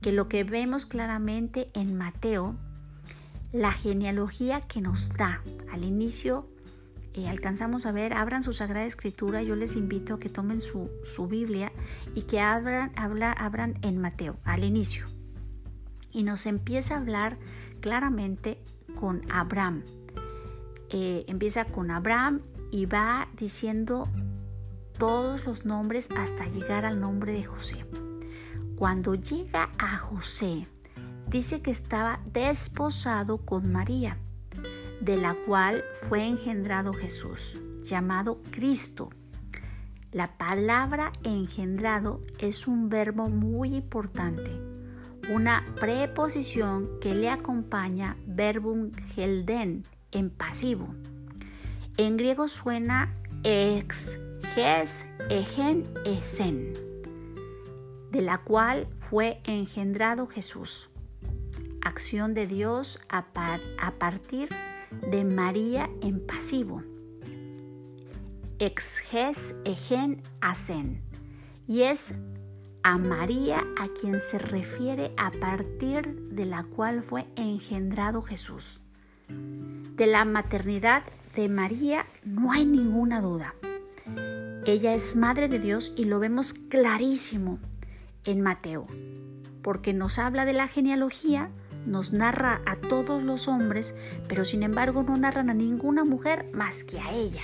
que 0.00 0.12
lo 0.12 0.28
que 0.28 0.44
vemos 0.44 0.86
claramente 0.86 1.70
en 1.74 1.96
Mateo 1.96 2.56
la 3.52 3.72
genealogía 3.72 4.62
que 4.62 4.80
nos 4.80 5.10
da. 5.10 5.42
Al 5.70 5.84
inicio 5.84 6.48
eh, 7.14 7.28
alcanzamos 7.28 7.84
a 7.84 7.92
ver, 7.92 8.14
abran 8.14 8.42
su 8.42 8.54
Sagrada 8.54 8.86
Escritura, 8.86 9.42
yo 9.42 9.54
les 9.54 9.76
invito 9.76 10.14
a 10.14 10.18
que 10.18 10.30
tomen 10.30 10.60
su, 10.60 10.88
Biblia 11.28 11.70
y 12.14 12.22
que 12.22 12.40
abran, 12.40 12.90
abran 12.96 13.74
en 13.82 13.98
Mateo, 13.98 14.38
al 14.44 14.64
inicio. 14.64 15.06
Y 16.10 16.22
nos 16.22 16.46
empieza 16.46 16.94
a 16.94 16.98
hablar 16.98 17.38
claramente 17.80 18.58
con 18.94 19.22
Abraham. 19.30 19.82
Eh, 20.90 21.24
empieza 21.26 21.64
con 21.64 21.90
Abraham 21.90 22.42
y 22.70 22.86
va 22.86 23.28
diciendo 23.36 24.08
todos 24.98 25.46
los 25.46 25.64
nombres 25.64 26.08
hasta 26.16 26.46
llegar 26.46 26.84
al 26.84 27.00
nombre 27.00 27.32
de 27.32 27.44
José. 27.44 27.86
Cuando 28.76 29.14
llega 29.14 29.70
a 29.78 29.98
José, 29.98 30.66
dice 31.28 31.62
que 31.62 31.70
estaba 31.70 32.20
desposado 32.32 33.38
con 33.38 33.72
María, 33.72 34.18
de 35.00 35.16
la 35.16 35.34
cual 35.46 35.84
fue 36.08 36.26
engendrado 36.26 36.92
Jesús, 36.92 37.60
llamado 37.82 38.40
Cristo. 38.50 39.10
La 40.12 40.36
palabra 40.36 41.12
engendrado 41.24 42.20
es 42.38 42.66
un 42.66 42.88
verbo 42.88 43.28
muy 43.28 43.74
importante, 43.74 44.50
una 45.30 45.64
preposición 45.78 46.88
que 47.00 47.14
le 47.14 47.28
acompaña 47.30 48.16
verbum 48.26 48.92
gelden 49.14 49.84
en 50.10 50.30
pasivo. 50.30 50.94
En 51.96 52.16
griego 52.16 52.48
suena 52.48 53.14
ex, 53.44 54.18
ges, 54.54 55.06
egen, 55.28 55.84
esen, 56.04 56.72
de 58.10 58.20
la 58.20 58.38
cual 58.38 58.88
fue 58.98 59.40
engendrado 59.44 60.26
Jesús 60.26 60.90
acción 61.82 62.32
de 62.34 62.46
Dios 62.46 63.00
a, 63.08 63.32
partir 63.98 64.48
de 65.10 65.24
María 65.24 65.90
en 66.00 66.24
pasivo. 66.24 66.82
Exges 68.58 69.54
egen 69.64 70.22
asen. 70.40 71.02
Y 71.66 71.82
es 71.82 72.14
a 72.82 72.98
María 72.98 73.64
a 73.78 73.88
quien 73.88 74.20
se 74.20 74.38
refiere 74.38 75.12
a 75.16 75.30
partir 75.30 76.28
de 76.30 76.46
la 76.46 76.64
cual 76.64 77.02
fue 77.02 77.26
engendrado 77.36 78.22
Jesús. 78.22 78.80
De 79.28 80.06
la 80.06 80.24
maternidad 80.24 81.02
de 81.36 81.48
María 81.48 82.06
no 82.24 82.52
hay 82.52 82.64
ninguna 82.64 83.20
duda. 83.20 83.54
Ella 84.66 84.94
es 84.94 85.16
madre 85.16 85.48
de 85.48 85.58
Dios 85.58 85.92
y 85.96 86.04
lo 86.04 86.18
vemos 86.18 86.54
clarísimo 86.54 87.58
en 88.24 88.40
Mateo, 88.40 88.86
porque 89.62 89.92
nos 89.92 90.18
habla 90.18 90.44
de 90.44 90.52
la 90.52 90.68
genealogía 90.68 91.50
nos 91.86 92.12
narra 92.12 92.60
a 92.64 92.76
todos 92.76 93.22
los 93.22 93.48
hombres, 93.48 93.94
pero 94.28 94.44
sin 94.44 94.62
embargo 94.62 95.02
no 95.02 95.16
narran 95.16 95.50
a 95.50 95.54
ninguna 95.54 96.04
mujer 96.04 96.48
más 96.52 96.84
que 96.84 97.00
a 97.00 97.10
ella. 97.12 97.42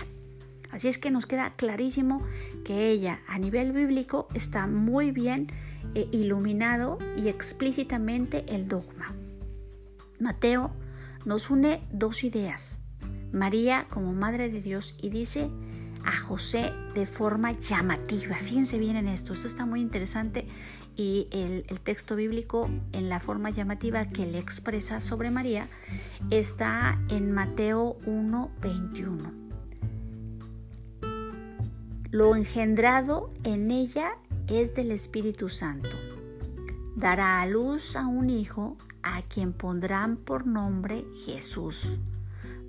Así 0.71 0.89
es 0.89 0.99
que 0.99 1.11
nos 1.11 1.27
queda 1.27 1.55
clarísimo 1.57 2.23
que 2.65 2.91
ella 2.91 3.21
a 3.27 3.39
nivel 3.39 3.73
bíblico 3.73 4.29
está 4.35 4.67
muy 4.67 5.11
bien 5.11 5.51
eh, 5.95 6.09
iluminado 6.13 6.99
y 7.17 7.29
explícitamente 7.29 8.45
el 8.55 8.69
dogma. 8.69 9.15
Mateo 10.21 10.73
nos 11.25 11.51
une 11.51 11.81
dos 11.93 12.25
ideas. 12.25 12.81
María 13.33 13.87
como 13.91 14.13
Madre 14.13 14.51
de 14.51 14.61
Dios 14.61 14.95
y 15.01 15.11
dice 15.11 15.51
a 16.05 16.19
José 16.19 16.73
de 16.95 17.07
forma 17.07 17.53
llamativa. 17.53 18.37
Fíjense 18.37 18.79
bien 18.79 18.97
en 18.97 19.09
esto, 19.09 19.33
esto 19.33 19.47
está 19.47 19.67
muy 19.67 19.81
interesante 19.81 20.47
y 20.97 21.29
el, 21.31 21.65
texto 21.81 22.17
bíblico 22.17 22.69
en 22.93 23.09
la 23.09 23.21
forma 23.21 23.51
llamativa 23.51 24.07
que 24.07 24.27
le 24.27 24.39
expresa 24.39 25.01
sobre 25.01 25.31
María 25.31 25.69
está 26.31 27.01
en 27.09 27.33
Mateo 27.33 27.99
1:21. 28.05 29.48
Lo 32.11 32.35
engendrado 32.35 33.31
en 33.45 33.71
ella 33.71 34.13
es 34.47 34.75
del 34.75 34.93
Espíritu 34.93 35.51
Santo. 35.51 35.91
Dará 36.97 37.43
a 37.43 37.47
luz 37.47 37.97
a 37.97 38.07
un 38.07 38.31
hijo 38.31 38.79
a 39.03 39.21
quien 39.21 39.53
pondrán 39.53 40.17
por 40.17 40.47
nombre 40.47 41.05
Jesús, 41.27 41.99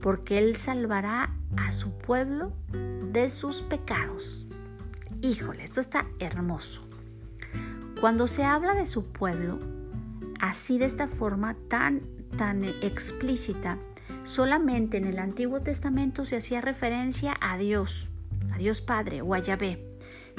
porque 0.02 0.40
él 0.40 0.58
salvará 0.58 1.34
a 1.56 1.72
su 1.72 1.92
pueblo 1.92 2.52
de 3.14 3.30
sus 3.30 3.62
pecados. 3.62 4.46
híjole, 5.22 5.64
esto 5.64 5.80
está 5.80 6.06
hermoso. 6.20 6.86
Cuando 8.02 8.28
se 8.28 8.44
habla 8.44 8.74
de 8.74 8.86
su 8.86 9.06
pueblo, 9.06 9.58
así 10.42 10.78
de 10.78 10.86
esta 10.86 11.08
forma 11.08 11.56
tan, 11.70 12.02
tan 12.38 12.66
explícita, 12.66 13.78
solamente 14.26 14.98
en 14.98 15.06
el 15.06 15.18
Antiguo 15.18 15.62
Testamento 15.62 16.26
se 16.26 16.36
hacía 16.36 16.60
referencia 16.60 17.36
a 17.40 17.58
Dios, 17.58 18.10
a 18.52 18.58
Dios 18.58 18.82
Padre 18.82 19.22
o 19.22 19.34
a 19.34 19.40
Yahvé, 19.40 19.86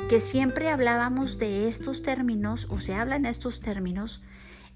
que 0.09 0.21
siempre 0.21 0.69
hablábamos 0.69 1.39
de 1.39 1.67
estos 1.69 2.03
términos 2.03 2.67
o 2.71 2.79
se 2.79 2.95
habla 2.95 3.17
en 3.17 3.27
estos 3.27 3.61
términos 3.61 4.23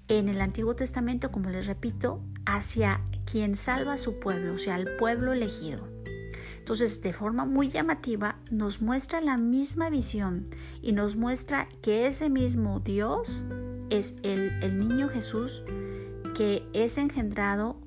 en 0.07 0.29
el 0.29 0.41
Antiguo 0.41 0.75
Testamento, 0.75 1.31
como 1.31 1.49
les 1.49 1.65
repito, 1.65 2.21
hacia 2.45 3.01
quien 3.25 3.55
salva 3.55 3.93
a 3.93 3.97
su 3.97 4.19
pueblo, 4.19 4.53
o 4.53 4.57
sea, 4.57 4.75
al 4.75 4.95
pueblo 4.97 5.33
elegido. 5.33 5.87
Entonces, 6.57 7.01
de 7.01 7.13
forma 7.13 7.45
muy 7.45 7.69
llamativa, 7.69 8.39
nos 8.49 8.81
muestra 8.81 9.21
la 9.21 9.37
misma 9.37 9.89
visión 9.89 10.47
y 10.81 10.93
nos 10.93 11.15
muestra 11.15 11.69
que 11.81 12.07
ese 12.07 12.29
mismo 12.29 12.79
Dios 12.79 13.43
es 13.89 14.15
el, 14.23 14.51
el 14.63 14.79
niño 14.79 15.09
Jesús 15.09 15.63
que 16.35 16.67
es 16.73 16.97
engendrado 16.97 17.79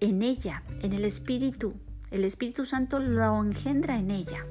en 0.00 0.22
ella, 0.22 0.62
en 0.80 0.92
el 0.92 1.04
Espíritu. 1.04 1.74
El 2.12 2.24
Espíritu 2.24 2.64
Santo 2.66 3.00
lo 3.00 3.42
engendra 3.42 3.98
en 3.98 4.10
ella. 4.10 4.46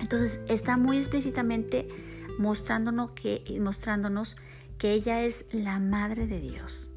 Entonces, 0.00 0.40
está 0.48 0.76
muy 0.76 0.98
explícitamente 0.98 1.88
mostrándonos 2.38 3.12
que, 3.14 3.42
ella 4.82 5.22
es 5.22 5.46
la 5.50 5.78
Madre 5.78 6.26
de 6.26 6.40
Dios. 6.40 6.90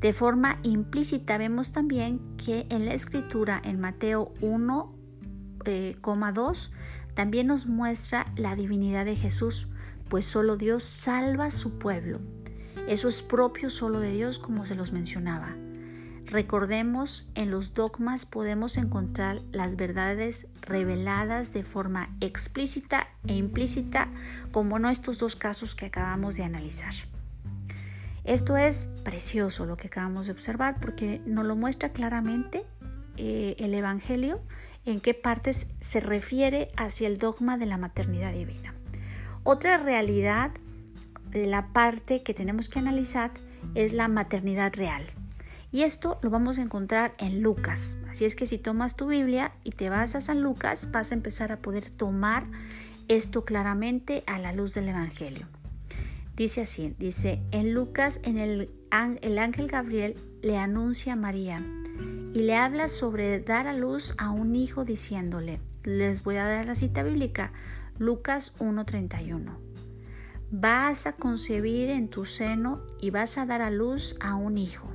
De 0.00 0.12
forma 0.12 0.60
implícita 0.62 1.36
vemos 1.36 1.72
también 1.72 2.20
que 2.36 2.66
en 2.70 2.86
la 2.86 2.94
escritura 2.94 3.60
en 3.64 3.80
Mateo 3.80 4.32
1,2 4.40 5.64
eh, 5.66 5.96
también 7.14 7.48
nos 7.48 7.66
muestra 7.66 8.32
la 8.36 8.54
divinidad 8.54 9.04
de 9.04 9.16
Jesús, 9.16 9.66
pues 10.08 10.26
solo 10.26 10.56
Dios 10.56 10.84
salva 10.84 11.46
a 11.46 11.50
su 11.50 11.78
pueblo. 11.78 12.20
Eso 12.86 13.08
es 13.08 13.22
propio 13.22 13.68
solo 13.68 13.98
de 13.98 14.12
Dios 14.12 14.38
como 14.38 14.64
se 14.64 14.76
los 14.76 14.92
mencionaba. 14.92 15.56
Recordemos, 16.32 17.28
en 17.34 17.50
los 17.50 17.74
dogmas 17.74 18.24
podemos 18.24 18.78
encontrar 18.78 19.42
las 19.52 19.76
verdades 19.76 20.46
reveladas 20.62 21.52
de 21.52 21.62
forma 21.62 22.08
explícita 22.22 23.06
e 23.26 23.34
implícita, 23.34 24.08
como 24.50 24.78
en 24.78 24.86
estos 24.86 25.18
dos 25.18 25.36
casos 25.36 25.74
que 25.74 25.84
acabamos 25.84 26.38
de 26.38 26.44
analizar. 26.44 26.94
Esto 28.24 28.56
es 28.56 28.86
precioso 29.04 29.66
lo 29.66 29.76
que 29.76 29.88
acabamos 29.88 30.24
de 30.24 30.32
observar 30.32 30.80
porque 30.80 31.20
nos 31.26 31.44
lo 31.44 31.54
muestra 31.54 31.90
claramente 31.90 32.64
eh, 33.18 33.54
el 33.58 33.74
Evangelio 33.74 34.40
en 34.86 35.00
qué 35.00 35.12
partes 35.12 35.70
se 35.80 36.00
refiere 36.00 36.70
hacia 36.78 37.08
el 37.08 37.18
dogma 37.18 37.58
de 37.58 37.66
la 37.66 37.76
maternidad 37.76 38.32
divina. 38.32 38.72
Otra 39.44 39.76
realidad 39.76 40.50
de 41.28 41.46
la 41.46 41.74
parte 41.74 42.22
que 42.22 42.32
tenemos 42.32 42.70
que 42.70 42.78
analizar 42.78 43.32
es 43.74 43.92
la 43.92 44.08
maternidad 44.08 44.72
real. 44.74 45.04
Y 45.72 45.84
esto 45.84 46.18
lo 46.20 46.28
vamos 46.28 46.58
a 46.58 46.62
encontrar 46.62 47.14
en 47.18 47.42
Lucas. 47.42 47.96
Así 48.10 48.26
es 48.26 48.36
que 48.36 48.46
si 48.46 48.58
tomas 48.58 48.94
tu 48.94 49.06
Biblia 49.06 49.52
y 49.64 49.70
te 49.70 49.88
vas 49.88 50.14
a 50.14 50.20
San 50.20 50.42
Lucas, 50.42 50.90
vas 50.92 51.10
a 51.10 51.14
empezar 51.14 51.50
a 51.50 51.56
poder 51.56 51.88
tomar 51.88 52.44
esto 53.08 53.46
claramente 53.46 54.22
a 54.26 54.38
la 54.38 54.52
luz 54.52 54.74
del 54.74 54.90
Evangelio. 54.90 55.46
Dice 56.36 56.62
así, 56.62 56.94
dice, 56.98 57.40
en 57.52 57.72
Lucas 57.72 58.20
en 58.22 58.36
el, 58.36 58.70
el 59.22 59.38
ángel 59.38 59.68
Gabriel 59.68 60.14
le 60.42 60.58
anuncia 60.58 61.14
a 61.14 61.16
María 61.16 61.64
y 62.34 62.40
le 62.40 62.54
habla 62.54 62.88
sobre 62.88 63.40
dar 63.40 63.66
a 63.66 63.74
luz 63.74 64.14
a 64.18 64.30
un 64.30 64.54
hijo 64.54 64.84
diciéndole, 64.84 65.58
les 65.84 66.22
voy 66.22 66.36
a 66.36 66.46
dar 66.46 66.66
la 66.66 66.74
cita 66.74 67.02
bíblica, 67.02 67.52
Lucas 67.98 68.54
1.31. 68.58 69.54
Vas 70.50 71.06
a 71.06 71.12
concebir 71.12 71.88
en 71.88 72.08
tu 72.08 72.26
seno 72.26 72.82
y 73.00 73.10
vas 73.10 73.38
a 73.38 73.46
dar 73.46 73.62
a 73.62 73.70
luz 73.70 74.16
a 74.20 74.34
un 74.34 74.58
hijo. 74.58 74.88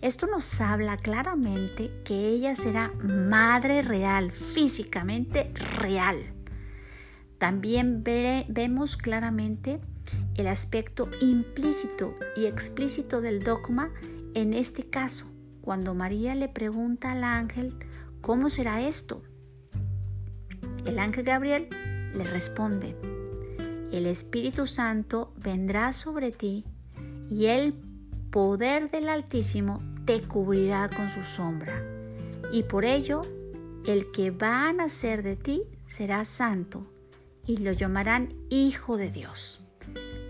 Esto 0.00 0.26
nos 0.26 0.60
habla 0.62 0.96
claramente 0.96 1.90
que 2.04 2.28
ella 2.28 2.54
será 2.54 2.90
madre 3.02 3.82
real, 3.82 4.32
físicamente 4.32 5.52
real. 5.54 6.16
También 7.36 8.02
vemos 8.02 8.96
claramente 8.96 9.78
el 10.36 10.46
aspecto 10.48 11.10
implícito 11.20 12.14
y 12.34 12.46
explícito 12.46 13.20
del 13.20 13.42
dogma 13.42 13.90
en 14.34 14.54
este 14.54 14.88
caso, 14.88 15.26
cuando 15.60 15.94
María 15.94 16.34
le 16.34 16.48
pregunta 16.48 17.12
al 17.12 17.24
ángel, 17.24 17.74
¿cómo 18.22 18.48
será 18.48 18.80
esto? 18.80 19.22
El 20.86 20.98
ángel 20.98 21.24
Gabriel 21.24 21.68
le 22.14 22.24
responde, 22.24 22.96
el 23.92 24.06
Espíritu 24.06 24.66
Santo 24.66 25.34
vendrá 25.36 25.92
sobre 25.92 26.30
ti 26.30 26.64
y 27.30 27.46
el 27.46 27.74
poder 28.30 28.90
del 28.90 29.08
Altísimo 29.08 29.82
te 30.10 30.20
cubrirá 30.22 30.90
con 30.90 31.08
su 31.08 31.22
sombra. 31.22 31.84
Y 32.52 32.64
por 32.64 32.84
ello, 32.84 33.22
el 33.86 34.10
que 34.10 34.32
va 34.32 34.68
a 34.68 34.72
nacer 34.72 35.22
de 35.22 35.36
ti 35.36 35.62
será 35.84 36.24
santo 36.24 36.84
y 37.46 37.58
lo 37.58 37.70
llamarán 37.70 38.34
Hijo 38.48 38.96
de 38.96 39.12
Dios. 39.12 39.64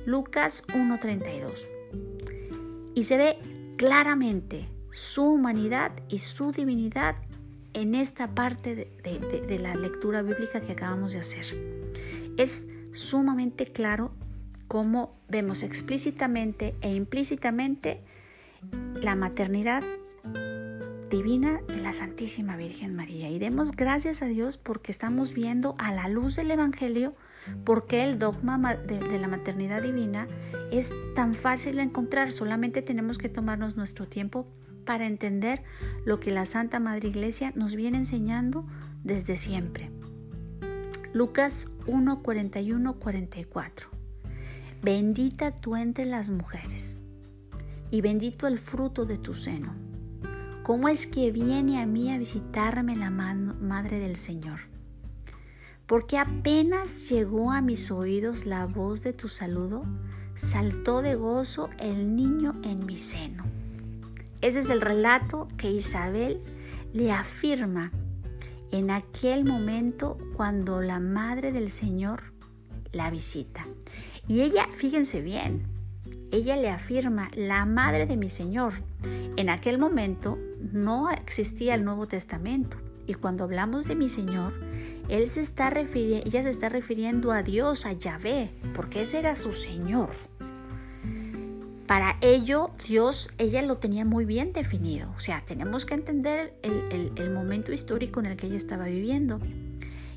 Lucas 0.05 0.65
1.32. 0.75 1.67
Y 2.95 3.05
se 3.05 3.17
ve 3.17 3.39
claramente 3.79 4.69
su 4.93 5.25
humanidad 5.25 5.93
y 6.11 6.19
su 6.19 6.53
divinidad 6.53 7.17
en 7.73 7.95
esta 7.95 8.35
parte 8.35 8.75
de, 8.75 9.59
la 9.61 9.75
lectura 9.77 10.21
bíblica 10.21 10.61
que 10.61 10.73
acabamos 10.73 11.13
de 11.13 11.21
hacer. 11.21 11.47
Es 12.37 12.69
sumamente 12.93 13.65
claro 13.65 14.13
cómo 14.69 15.19
vemos 15.31 15.63
explícitamente 15.63 16.75
e 16.83 16.93
implícitamente 16.93 18.05
la 18.95 19.15
maternidad 19.15 19.83
divina 21.11 21.61
de 21.67 21.81
la 21.81 21.93
Santísima 21.93 22.57
Virgen 22.57 22.95
María. 22.95 23.29
Y 23.29 23.39
demos 23.39 23.73
gracias 23.73 24.23
a 24.23 24.27
Dios 24.27 24.57
porque 24.57 24.93
estamos 24.93 25.35
viendo 25.35 25.75
a 25.79 25.93
la 25.93 26.09
luz 26.09 26.37
del 26.37 26.51
Evangelio 26.51 27.15
porque 27.65 28.05
el 28.05 28.19
dogma 28.19 28.75
de, 28.77 29.19
la 29.19 29.29
maternidad 29.29 29.83
divina 29.83 30.29
es 30.71 30.95
tan 31.15 31.35
fácil 31.35 31.77
de 31.77 31.83
encontrar. 31.83 32.33
Solamente 32.33 32.81
tenemos 32.81 33.19
que 33.19 33.29
tomarnos 33.29 33.77
nuestro 33.77 34.07
tiempo 34.07 34.47
para 34.85 35.07
entender 35.07 35.63
lo 36.05 36.21
que 36.21 36.31
la 36.31 36.47
Santa 36.47 36.81
Madre 36.81 37.09
Iglesia 37.09 37.53
nos 37.55 37.75
viene 37.75 37.99
enseñando 37.99 38.67
desde 39.03 39.37
siempre. 39.37 39.91
Lucas 41.13 41.69
1, 41.87 42.23
41, 42.23 42.95
44. 42.99 43.91
Bendita 44.83 45.55
tú 45.55 45.77
entre 45.77 46.07
las 46.07 46.31
mujeres 46.31 47.00
y 47.91 48.01
bendito 48.01 48.47
el 48.47 48.59
fruto 48.59 49.05
de 49.05 49.19
tu 49.19 49.35
seno 49.35 49.91
¿Cómo 50.71 50.89
es 50.89 51.09
que 51.09 51.33
viene 51.33 51.81
a 51.81 51.87
mí 51.87 52.13
a 52.13 52.19
visitarme 52.19 52.95
la 52.95 53.11
Madre 53.11 53.99
del 53.99 54.15
Señor? 54.15 54.61
Porque 55.87 56.17
apenas 56.17 57.09
llegó 57.09 57.51
a 57.51 57.61
mis 57.61 57.91
oídos 57.91 58.47
la 58.47 58.67
voz 58.67 59.03
de 59.03 59.13
tu 59.13 59.29
saludo, 59.29 59.85
saltó 60.37 61.03
de 61.03 61.17
gozo 61.17 61.71
el 61.81 62.15
niño 62.15 62.55
en 62.63 62.87
mi 62.87 62.99
seno. 62.99 63.43
Ese 64.43 64.61
es 64.61 64.71
el 64.71 64.81
relato 64.81 65.49
que 65.57 65.73
Isabel 65.73 66.41
le 66.93 67.11
afirma 67.11 67.91
en 68.71 68.93
aquel 68.93 69.45
momento 69.45 70.19
cuando 70.37 70.83
la 70.83 71.01
Madre 71.01 71.51
del 71.51 71.73
Señor 71.73 72.33
la 72.93 73.11
visita. 73.11 73.67
Y 74.29 74.43
ella, 74.43 74.69
fíjense 74.71 75.21
bien, 75.21 75.67
ella 76.33 76.57
le 76.57 76.71
afirma, 76.71 77.31
la 77.35 77.65
Madre 77.65 78.07
de 78.07 78.17
mi 78.17 78.29
Señor. 78.29 78.75
En 79.37 79.51
aquel 79.51 79.79
momento 79.79 80.39
no 80.73 81.11
existía 81.11 81.75
el 81.75 81.85
Nuevo 81.85 82.07
Testamento. 82.07 82.77
Y 83.07 83.15
cuando 83.15 83.45
hablamos 83.45 83.89
de 83.89 83.97
mi 83.97 84.09
Señor, 84.09 84.53
él 85.09 85.27
se 85.27 85.41
está 85.41 85.73
ella 85.77 86.43
se 86.43 86.51
está 86.51 86.69
refiriendo 86.69 87.33
a 87.33 87.43
Dios, 87.43 87.85
a 87.87 87.93
Yahvé, 87.93 88.51
porque 88.75 89.03
ese 89.03 89.19
era 89.19 89.35
su 89.35 89.53
Señor. 89.53 90.11
Para 91.89 92.17
ello, 92.21 92.71
Dios, 92.87 93.31
ella 93.39 93.63
lo 93.63 93.79
tenía 93.79 94.05
muy 94.05 94.25
bien 94.25 94.53
definido. 94.53 95.13
O 95.17 95.21
sea, 95.21 95.45
tenemos 95.45 95.85
que 95.85 95.95
entender 95.95 96.55
el, 96.63 97.11
el 97.17 97.31
momento 97.31 97.73
histórico 97.73 98.21
en 98.21 98.27
el 98.27 98.37
que 98.37 98.47
ella 98.47 98.57
estaba 98.57 98.85
viviendo. 98.85 99.41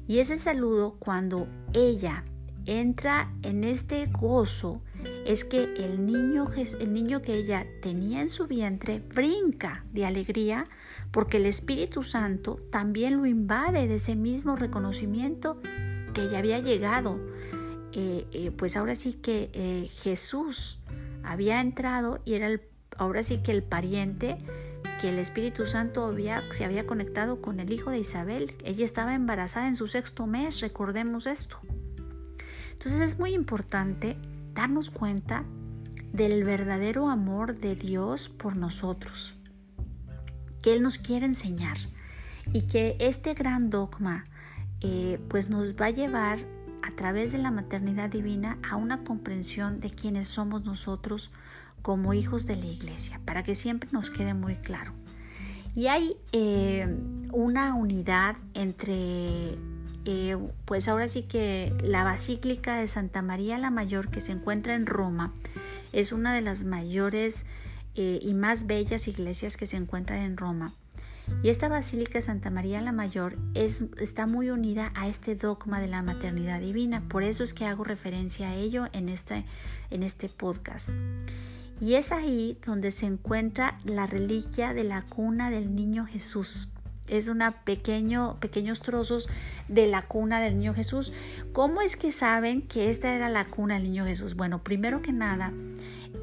Y 0.07 0.19
ese 0.19 0.37
saludo, 0.37 0.95
cuando 0.99 1.47
ella 1.73 2.23
entra 2.65 3.31
en 3.41 3.63
este 3.63 4.05
gozo, 4.05 4.81
es 5.25 5.45
que 5.45 5.63
el 5.77 6.05
niño, 6.05 6.47
el 6.79 6.93
niño 6.93 7.21
que 7.21 7.35
ella 7.35 7.65
tenía 7.81 8.21
en 8.21 8.29
su 8.29 8.47
vientre 8.47 8.99
brinca 8.99 9.85
de 9.91 10.05
alegría 10.05 10.65
porque 11.11 11.37
el 11.37 11.45
Espíritu 11.45 12.03
Santo 12.03 12.59
también 12.71 13.17
lo 13.17 13.25
invade 13.25 13.87
de 13.87 13.95
ese 13.95 14.15
mismo 14.15 14.55
reconocimiento 14.55 15.61
que 16.13 16.29
ya 16.29 16.39
había 16.39 16.59
llegado. 16.59 17.19
Eh, 17.91 18.25
eh, 18.31 18.51
pues 18.51 18.75
ahora 18.75 18.95
sí 18.95 19.13
que 19.13 19.49
eh, 19.53 19.87
Jesús 20.01 20.79
había 21.23 21.61
entrado 21.61 22.19
y 22.25 22.33
era 22.33 22.49
ahora 22.97 23.21
sí 23.23 23.37
que 23.43 23.51
el 23.51 23.63
pariente 23.63 24.37
que 24.99 25.09
el 25.09 25.19
Espíritu 25.19 25.67
Santo 25.67 26.05
había, 26.05 26.43
se 26.51 26.65
había 26.65 26.87
conectado 26.87 27.41
con 27.41 27.59
el 27.59 27.71
hijo 27.71 27.91
de 27.91 27.99
Isabel. 27.99 28.51
Ella 28.63 28.85
estaba 28.85 29.13
embarazada 29.13 29.67
en 29.67 29.75
su 29.75 29.87
sexto 29.87 30.27
mes, 30.27 30.61
recordemos 30.61 31.27
esto. 31.27 31.59
Entonces 32.71 33.01
es 33.01 33.19
muy 33.19 33.33
importante 33.33 34.17
darnos 34.53 34.91
cuenta 34.91 35.45
del 36.11 36.43
verdadero 36.43 37.09
amor 37.09 37.59
de 37.59 37.75
Dios 37.75 38.29
por 38.29 38.55
nosotros, 38.55 39.35
que 40.61 40.73
Él 40.73 40.81
nos 40.81 40.97
quiere 40.97 41.25
enseñar 41.25 41.77
y 42.53 42.63
que 42.63 42.95
este 42.99 43.33
gran 43.33 43.69
dogma 43.69 44.23
eh, 44.81 45.19
pues 45.29 45.49
nos 45.49 45.73
va 45.75 45.87
a 45.87 45.91
llevar 45.91 46.39
a 46.83 46.91
través 46.91 47.31
de 47.31 47.37
la 47.37 47.51
maternidad 47.51 48.09
divina 48.09 48.59
a 48.69 48.75
una 48.75 49.03
comprensión 49.03 49.79
de 49.79 49.89
quiénes 49.89 50.27
somos 50.27 50.65
nosotros 50.65 51.31
como 51.81 52.13
hijos 52.13 52.45
de 52.45 52.57
la 52.57 52.65
iglesia, 52.65 53.19
para 53.25 53.43
que 53.43 53.55
siempre 53.55 53.89
nos 53.91 54.09
quede 54.09 54.33
muy 54.33 54.55
claro. 54.55 54.93
Y 55.75 55.87
hay 55.87 56.17
eh, 56.31 56.87
una 57.31 57.73
unidad 57.73 58.35
entre, 58.53 59.57
eh, 60.05 60.37
pues 60.65 60.87
ahora 60.87 61.07
sí 61.07 61.23
que 61.23 61.73
la 61.83 62.03
Basílica 62.03 62.75
de 62.75 62.87
Santa 62.87 63.21
María 63.21 63.57
la 63.57 63.71
Mayor 63.71 64.09
que 64.09 64.21
se 64.21 64.31
encuentra 64.31 64.75
en 64.75 64.85
Roma 64.85 65.33
es 65.91 66.11
una 66.11 66.33
de 66.33 66.41
las 66.41 66.63
mayores 66.63 67.45
y 67.95 68.33
más 68.33 68.65
bellas 68.65 69.07
iglesias 69.07 69.55
que 69.55 69.67
se 69.67 69.77
encuentran 69.77 70.19
en 70.19 70.35
Roma. 70.35 70.73
Y 71.41 71.49
esta 71.49 71.69
Basílica 71.69 72.13
de 72.13 72.21
Santa 72.21 72.49
María 72.49 72.81
la 72.81 72.91
Mayor 72.91 73.35
es, 73.53 73.85
está 73.99 74.27
muy 74.27 74.49
unida 74.49 74.91
a 74.95 75.07
este 75.07 75.35
dogma 75.35 75.79
de 75.79 75.87
la 75.87 76.01
maternidad 76.01 76.59
divina. 76.59 77.03
Por 77.07 77.23
eso 77.23 77.43
es 77.43 77.53
que 77.53 77.65
hago 77.65 77.83
referencia 77.83 78.49
a 78.49 78.55
ello 78.55 78.87
en 78.93 79.09
este, 79.09 79.45
en 79.89 80.03
este 80.03 80.29
podcast. 80.29 80.89
Y 81.79 81.95
es 81.95 82.11
ahí 82.11 82.57
donde 82.65 82.91
se 82.91 83.05
encuentra 83.05 83.77
la 83.83 84.05
reliquia 84.05 84.73
de 84.73 84.83
la 84.83 85.01
cuna 85.01 85.49
del 85.49 85.75
niño 85.75 86.05
Jesús. 86.05 86.72
Es 87.07 87.27
una 87.27 87.63
pequeño, 87.63 88.37
pequeños 88.39 88.81
trozos 88.81 89.29
de 89.67 89.87
la 89.87 90.01
cuna 90.01 90.39
del 90.39 90.57
niño 90.57 90.73
Jesús. 90.73 91.13
¿Cómo 91.51 91.81
es 91.81 91.95
que 91.95 92.11
saben 92.11 92.61
que 92.61 92.89
esta 92.89 93.13
era 93.13 93.29
la 93.29 93.45
cuna 93.45 93.75
del 93.75 93.83
niño 93.83 94.05
Jesús? 94.05 94.35
Bueno, 94.35 94.63
primero 94.63 95.01
que 95.01 95.11
nada, 95.11 95.51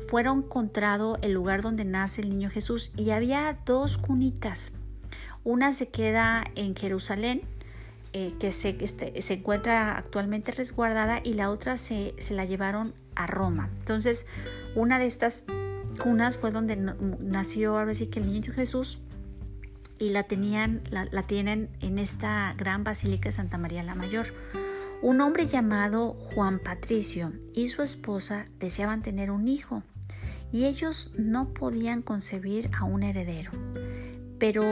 fueron 0.08 0.38
encontrado 0.38 1.18
el 1.22 1.32
lugar 1.32 1.62
donde 1.62 1.84
nace 1.84 2.22
el 2.22 2.30
niño 2.30 2.50
Jesús 2.50 2.92
y 2.96 3.10
había 3.10 3.58
dos 3.64 3.98
cunitas 3.98 4.72
una 5.44 5.72
se 5.72 5.88
queda 5.88 6.44
en 6.54 6.74
Jerusalén, 6.76 7.42
eh, 8.12 8.32
que 8.38 8.52
se, 8.52 8.76
este, 8.80 9.20
se, 9.22 9.34
encuentra 9.34 9.96
actualmente 9.96 10.52
resguardada, 10.52 11.20
y 11.22 11.34
la 11.34 11.50
otra 11.50 11.76
se, 11.76 12.14
la 12.30 12.44
llevaron 12.44 12.92
a 13.14 13.26
Roma. 13.26 13.70
Entonces, 13.78 14.26
una 14.74 14.98
de 14.98 15.06
estas 15.06 15.44
cunas 15.98 16.38
fue 16.38 16.50
donde 16.50 16.76
nació 16.76 17.78
ahora 17.78 17.94
sí 17.94 18.06
que 18.06 18.20
el 18.20 18.32
niño 18.32 18.52
Jesús 18.52 18.98
y 20.00 20.10
la 20.10 20.24
tenían, 20.24 20.82
la, 20.90 21.22
tienen 21.22 21.68
en 21.80 22.00
esta 22.00 22.54
gran 22.56 22.82
basílica 22.82 23.28
de 23.28 23.32
Santa 23.32 23.58
María 23.58 23.84
la 23.84 23.94
Mayor. 23.94 24.34
Un 25.02 25.20
hombre 25.20 25.46
llamado 25.46 26.14
Juan 26.14 26.58
Patricio 26.58 27.32
y 27.54 27.68
su 27.68 27.82
esposa 27.82 28.48
deseaban 28.58 29.02
tener 29.02 29.30
un 29.30 29.46
hijo 29.46 29.84
y 30.50 30.64
ellos 30.64 31.12
no 31.16 31.54
podían 31.54 32.02
concebir 32.02 32.70
a 32.76 32.84
un 32.84 33.04
heredero 33.04 33.52
pero 34.40 34.64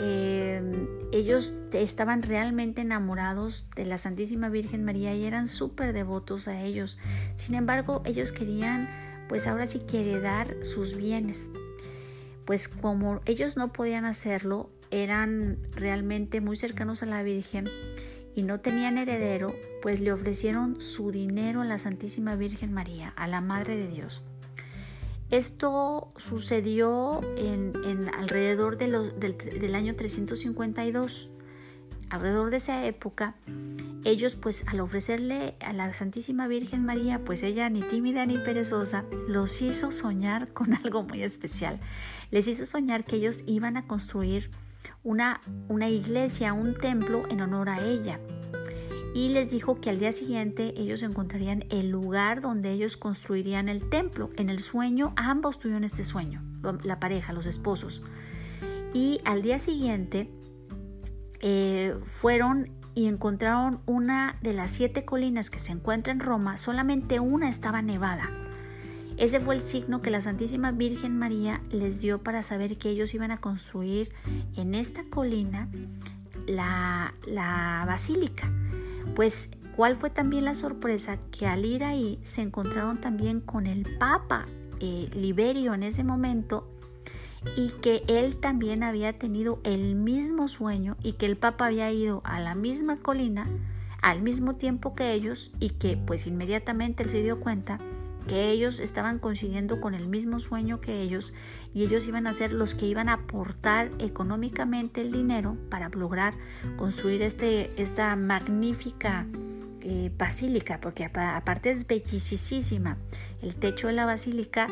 em, 0.00 0.88
ellos 1.12 1.54
estaban 1.74 2.22
realmente 2.22 2.80
enamorados 2.80 3.66
de 3.76 3.84
la 3.84 3.98
Santísima 3.98 4.48
Virgen 4.48 4.82
María 4.82 5.14
y 5.14 5.24
eran 5.24 5.46
súper 5.46 5.92
devotos 5.92 6.48
a 6.48 6.62
ellos. 6.62 6.98
Sin 7.36 7.54
embargo, 7.54 8.02
ellos 8.06 8.32
querían, 8.32 8.88
pues 9.28 9.46
ahora 9.46 9.66
sí 9.66 9.80
que 9.80 10.00
heredar 10.00 10.56
sus 10.64 10.96
bienes. 10.96 11.50
Pues 12.50 12.66
como 12.66 13.20
ellos 13.26 13.56
no 13.56 13.72
podían 13.72 14.04
hacerlo, 14.04 14.70
eran 14.90 15.56
realmente 15.70 16.40
muy 16.40 16.56
cercanos 16.56 17.04
a 17.04 17.06
la 17.06 17.22
Virgen 17.22 17.70
y 18.34 18.42
no 18.42 18.58
tenían 18.58 18.98
heredero, 18.98 19.54
pues 19.82 20.00
le 20.00 20.10
ofrecieron 20.10 20.80
su 20.80 21.12
dinero 21.12 21.60
a 21.60 21.64
la 21.64 21.78
Santísima 21.78 22.34
Virgen 22.34 22.72
María, 22.72 23.10
a 23.14 23.28
la 23.28 23.40
Madre 23.40 23.76
de 23.76 23.86
Dios. 23.86 24.24
Esto 25.30 26.08
sucedió 26.16 27.20
en, 27.36 28.10
alrededor 28.18 28.78
del, 28.78 29.74
año 29.76 29.94
352. 29.94 31.30
Alrededor 32.08 32.50
de 32.50 32.56
esa 32.56 32.84
época, 32.84 33.36
ellos 34.02 34.34
pues 34.34 34.66
al 34.66 34.80
ofrecerle 34.80 35.54
a 35.60 35.72
la 35.72 35.92
Santísima 35.92 36.48
Virgen 36.48 36.84
María, 36.84 37.20
pues 37.24 37.44
ella 37.44 37.70
ni 37.70 37.82
tímida 37.82 38.26
ni 38.26 38.38
perezosa, 38.38 39.04
los 39.28 39.62
hizo 39.62 39.92
soñar 39.92 40.52
con 40.52 40.74
algo 40.84 41.04
muy 41.04 41.22
especial. 41.22 41.78
Les 42.30 42.48
hizo 42.48 42.66
soñar 42.66 43.04
que 43.04 43.16
ellos 43.16 43.44
iban 43.46 43.76
a 43.76 43.86
construir 43.86 44.50
una, 45.02 45.40
una 45.68 45.88
iglesia, 45.88 46.52
un 46.52 46.74
templo 46.74 47.22
en 47.30 47.40
honor 47.40 47.68
a 47.68 47.84
ella 47.84 48.20
y 49.14 49.30
les 49.30 49.50
dijo 49.50 49.80
que 49.80 49.90
al 49.90 49.98
día 49.98 50.12
siguiente 50.12 50.74
ellos 50.76 51.02
encontrarían 51.02 51.64
el 51.70 51.90
lugar 51.90 52.40
donde 52.40 52.70
ellos 52.70 52.96
construirían 52.96 53.68
el 53.68 53.88
templo. 53.88 54.30
En 54.36 54.50
el 54.50 54.60
sueño, 54.60 55.12
ambos 55.16 55.58
tuvieron 55.58 55.84
este 55.84 56.04
sueño, 56.04 56.42
la 56.84 57.00
pareja, 57.00 57.32
los 57.32 57.46
esposos. 57.46 58.02
Y 58.94 59.20
al 59.24 59.42
día 59.42 59.58
siguiente 59.58 60.30
eh, 61.40 61.96
fueron 62.04 62.70
y 62.94 63.06
encontraron 63.06 63.80
una 63.86 64.36
de 64.42 64.52
las 64.52 64.72
siete 64.72 65.04
colinas 65.04 65.50
que 65.50 65.58
se 65.58 65.72
encuentra 65.72 66.12
en 66.12 66.20
Roma, 66.20 66.56
solamente 66.56 67.20
una 67.20 67.48
estaba 67.48 67.82
nevada. 67.82 68.39
Ese 69.20 69.38
fue 69.38 69.54
el 69.54 69.60
signo 69.60 70.00
que 70.00 70.10
la 70.10 70.22
Santísima 70.22 70.72
Virgen 70.72 71.18
María 71.18 71.60
les 71.70 72.00
dio 72.00 72.22
para 72.22 72.42
saber 72.42 72.78
que 72.78 72.88
ellos 72.88 73.12
iban 73.12 73.30
a 73.30 73.36
construir 73.36 74.14
en 74.56 74.74
esta 74.74 75.04
colina 75.04 75.68
la, 76.46 77.12
la 77.26 77.84
basílica. 77.86 78.50
Pues, 79.14 79.50
¿cuál 79.76 79.96
fue 79.96 80.08
también 80.08 80.46
la 80.46 80.54
sorpresa? 80.54 81.18
Que 81.32 81.46
al 81.46 81.66
ir 81.66 81.84
ahí 81.84 82.18
se 82.22 82.40
encontraron 82.40 82.98
también 82.98 83.42
con 83.42 83.66
el 83.66 83.86
Papa 83.98 84.46
eh, 84.80 85.10
Liberio 85.14 85.74
en 85.74 85.82
ese 85.82 86.02
momento 86.02 86.66
y 87.58 87.72
que 87.82 88.02
él 88.06 88.36
también 88.36 88.82
había 88.82 89.18
tenido 89.18 89.60
el 89.64 89.96
mismo 89.96 90.48
sueño 90.48 90.96
y 91.02 91.12
que 91.12 91.26
el 91.26 91.36
Papa 91.36 91.66
había 91.66 91.92
ido 91.92 92.22
a 92.24 92.40
la 92.40 92.54
misma 92.54 92.96
colina 92.96 93.46
al 94.00 94.22
mismo 94.22 94.56
tiempo 94.56 94.94
que 94.94 95.12
ellos 95.12 95.50
y 95.60 95.70
que 95.70 95.98
pues 95.98 96.26
inmediatamente 96.26 97.02
él 97.02 97.10
se 97.10 97.22
dio 97.22 97.38
cuenta 97.38 97.78
que 98.26 98.50
ellos 98.50 98.80
estaban 98.80 99.18
coincidiendo 99.18 99.80
con 99.80 99.94
el 99.94 100.08
mismo 100.08 100.38
sueño 100.38 100.80
que 100.80 101.00
ellos 101.02 101.32
y 101.74 101.84
ellos 101.84 102.06
iban 102.06 102.26
a 102.26 102.32
ser 102.32 102.52
los 102.52 102.74
que 102.74 102.86
iban 102.86 103.08
a 103.08 103.14
aportar 103.14 103.90
económicamente 103.98 105.00
el 105.00 105.12
dinero 105.12 105.56
para 105.68 105.88
lograr 105.88 106.34
construir 106.76 107.22
este, 107.22 107.70
esta 107.80 108.14
magnífica 108.16 109.26
eh, 109.82 110.10
basílica, 110.18 110.78
porque 110.80 111.04
aparte 111.06 111.70
es 111.70 111.86
bellicísima. 111.86 112.98
El 113.40 113.56
techo 113.56 113.86
de 113.86 113.94
la 113.94 114.04
basílica 114.04 114.68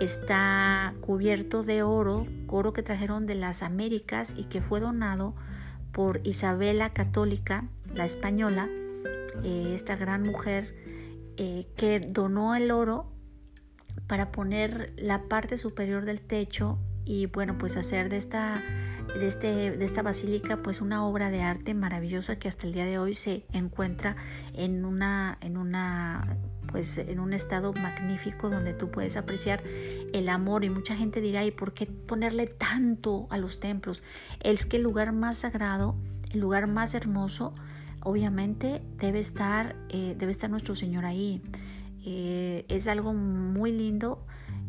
está 0.00 0.94
cubierto 1.00 1.64
de 1.64 1.82
oro, 1.82 2.26
oro 2.46 2.72
que 2.72 2.84
trajeron 2.84 3.26
de 3.26 3.34
las 3.34 3.62
Américas 3.62 4.32
y 4.36 4.44
que 4.44 4.60
fue 4.60 4.78
donado 4.78 5.34
por 5.90 6.20
Isabela 6.22 6.92
Católica, 6.92 7.64
la 7.94 8.04
española, 8.04 8.68
eh, 9.42 9.72
esta 9.74 9.96
gran 9.96 10.22
mujer 10.22 10.83
eh, 11.36 11.66
que 11.76 12.00
donó 12.00 12.54
el 12.54 12.70
oro 12.70 13.12
para 14.06 14.32
poner 14.32 14.92
la 14.96 15.28
parte 15.28 15.58
superior 15.58 16.04
del 16.04 16.20
techo 16.20 16.78
y 17.04 17.26
bueno 17.26 17.58
pues 17.58 17.76
hacer 17.76 18.08
de 18.08 18.16
esta 18.16 18.62
de, 19.18 19.26
este, 19.26 19.76
de 19.76 19.84
esta 19.84 20.02
basílica 20.02 20.62
pues 20.62 20.80
una 20.80 21.04
obra 21.04 21.30
de 21.30 21.42
arte 21.42 21.74
maravillosa 21.74 22.38
que 22.38 22.48
hasta 22.48 22.66
el 22.66 22.72
día 22.72 22.86
de 22.86 22.98
hoy 22.98 23.14
se 23.14 23.46
encuentra 23.52 24.16
en 24.54 24.84
una 24.84 25.38
en 25.40 25.56
una 25.56 26.38
pues 26.74 26.98
en 26.98 27.20
un 27.20 27.32
estado 27.32 27.72
magnífico 27.72 28.50
donde 28.50 28.72
tú 28.72 28.90
puedes 28.90 29.16
apreciar 29.16 29.62
el 30.12 30.28
amor. 30.28 30.64
Y 30.64 30.70
mucha 30.70 30.96
gente 30.96 31.20
dirá 31.20 31.44
y 31.44 31.52
por 31.52 31.72
qué 31.72 31.86
ponerle 31.86 32.48
tanto 32.48 33.28
a 33.30 33.38
los 33.38 33.60
templos 33.60 34.02
es 34.40 34.66
que 34.66 34.78
el 34.78 34.82
lugar 34.82 35.12
más 35.12 35.38
sagrado 35.38 35.94
el 36.32 36.40
lugar 36.40 36.66
más 36.66 36.94
hermoso 36.94 37.54
obviamente 38.04 38.82
debe 38.98 39.18
estar, 39.18 39.74
eh, 39.88 40.14
debe 40.16 40.30
estar 40.30 40.48
nuestro 40.48 40.74
Señor 40.76 41.04
ahí. 41.04 41.42
Eh, 42.06 42.64
es 42.68 42.86
algo 42.86 43.14
muy 43.14 43.72
lindo 43.72 44.24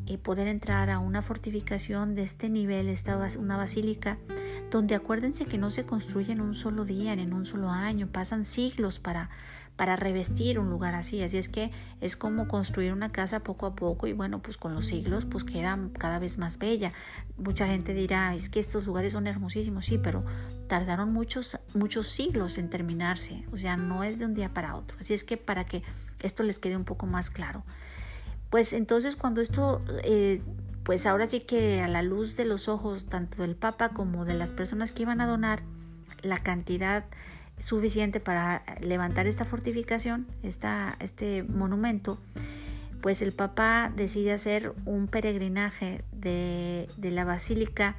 eh, 0.08 0.18
poder 0.18 0.48
entrar 0.48 0.90
a 0.90 1.00
una 1.00 1.22
fortificación 1.22 2.16
de 2.16 2.24
este 2.24 2.50
nivel, 2.50 2.88
esta, 2.88 3.18
una 3.38 3.58
basílica, 3.58 4.18
donde 4.72 4.96
acuérdense 4.96 5.46
que 5.46 5.58
no 5.58 5.70
se 5.70 5.86
construye 5.86 6.32
en 6.32 6.42
un 6.42 6.56
solo 6.56 6.86
día, 6.86 7.14
en 7.14 7.34
un 7.34 7.46
solo 7.46 7.70
año, 7.70 8.08
pasan 8.08 8.46
siglos 8.46 9.00
para, 9.00 9.30
para 9.76 9.96
revestir 9.96 10.60
un 10.60 10.70
lugar 10.70 10.96
así. 10.96 11.22
Así 11.22 11.38
es 11.38 11.50
que 11.50 11.72
es 12.02 12.16
como 12.16 12.48
construir 12.48 12.94
una 12.94 13.12
casa 13.12 13.42
poco 13.42 13.66
a 13.66 13.76
poco 13.76 14.08
y 14.08 14.14
bueno, 14.14 14.42
pues 14.42 14.58
con 14.58 14.74
los 14.74 14.88
siglos 14.88 15.26
pues 15.26 15.44
queda 15.44 15.78
cada 15.98 16.20
vez 16.20 16.38
más 16.38 16.58
bella. 16.58 16.92
Mucha 17.38 17.68
gente 17.68 17.94
dirá, 17.94 18.34
es 18.34 18.50
que 18.50 18.60
estos 18.60 18.86
lugares 18.86 19.14
son 19.14 19.28
hermosísimos, 19.28 19.86
sí, 19.86 19.98
pero 19.98 20.24
tardaron 20.68 21.12
muchos, 21.12 21.60
muchos 21.74 22.08
siglos 22.08 22.58
en 22.58 22.70
terminarse. 22.70 23.46
O 23.52 23.58
sea, 23.58 23.78
no 23.78 24.04
es 24.04 24.20
de 24.20 24.26
un 24.26 24.34
día 24.34 24.54
para 24.54 24.76
otro. 24.76 24.98
Así 25.00 25.14
es 25.14 25.24
que 25.24 25.38
para 25.38 25.66
que 25.66 25.84
esto 26.22 26.44
les 26.44 26.60
quede 26.60 26.78
un 26.78 26.86
poco 26.86 27.06
más 27.06 27.30
claro. 27.30 27.64
Pues 28.50 28.74
entonces 28.74 29.16
cuando 29.16 29.42
esto... 29.42 29.82
Eh, 30.04 30.42
pues 30.84 31.08
ahora 31.08 31.26
sí 31.26 31.40
que 31.40 31.82
a 31.82 31.88
la 31.88 32.04
luz 32.04 32.38
de 32.38 32.46
los 32.46 32.70
ojos 32.70 33.06
tanto 33.06 33.42
del 33.42 33.56
Papa 33.56 33.90
como 33.90 34.24
de 34.24 34.36
las 34.36 34.52
personas 34.52 34.92
que 34.92 35.02
iban 35.02 35.20
a 35.20 35.26
donar 35.26 35.64
la 36.22 36.38
cantidad 36.38 37.06
suficiente 37.60 38.20
para 38.20 38.64
levantar 38.82 39.28
esta 39.28 39.46
fortificación, 39.46 40.28
esta, 40.44 40.98
este 41.00 41.44
monumento, 41.44 42.20
pues 43.02 43.22
el 43.22 43.32
Papa 43.32 43.92
decide 43.96 44.34
hacer 44.34 44.74
un 44.86 45.08
peregrinaje 45.08 46.04
de, 46.12 46.88
de 46.98 47.12
la 47.12 47.24
basílica, 47.24 47.98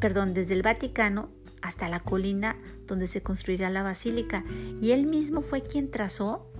perdón, 0.00 0.34
desde 0.34 0.54
el 0.54 0.62
Vaticano 0.62 1.30
hasta 1.62 1.88
la 1.88 2.00
colina 2.00 2.56
donde 2.86 3.06
se 3.06 3.22
construirá 3.22 3.70
la 3.70 3.82
basílica. 3.82 4.44
Y 4.80 4.90
él 4.90 5.06
mismo 5.06 5.42
fue 5.42 5.62
quien 5.62 5.90
trazó 5.90 6.52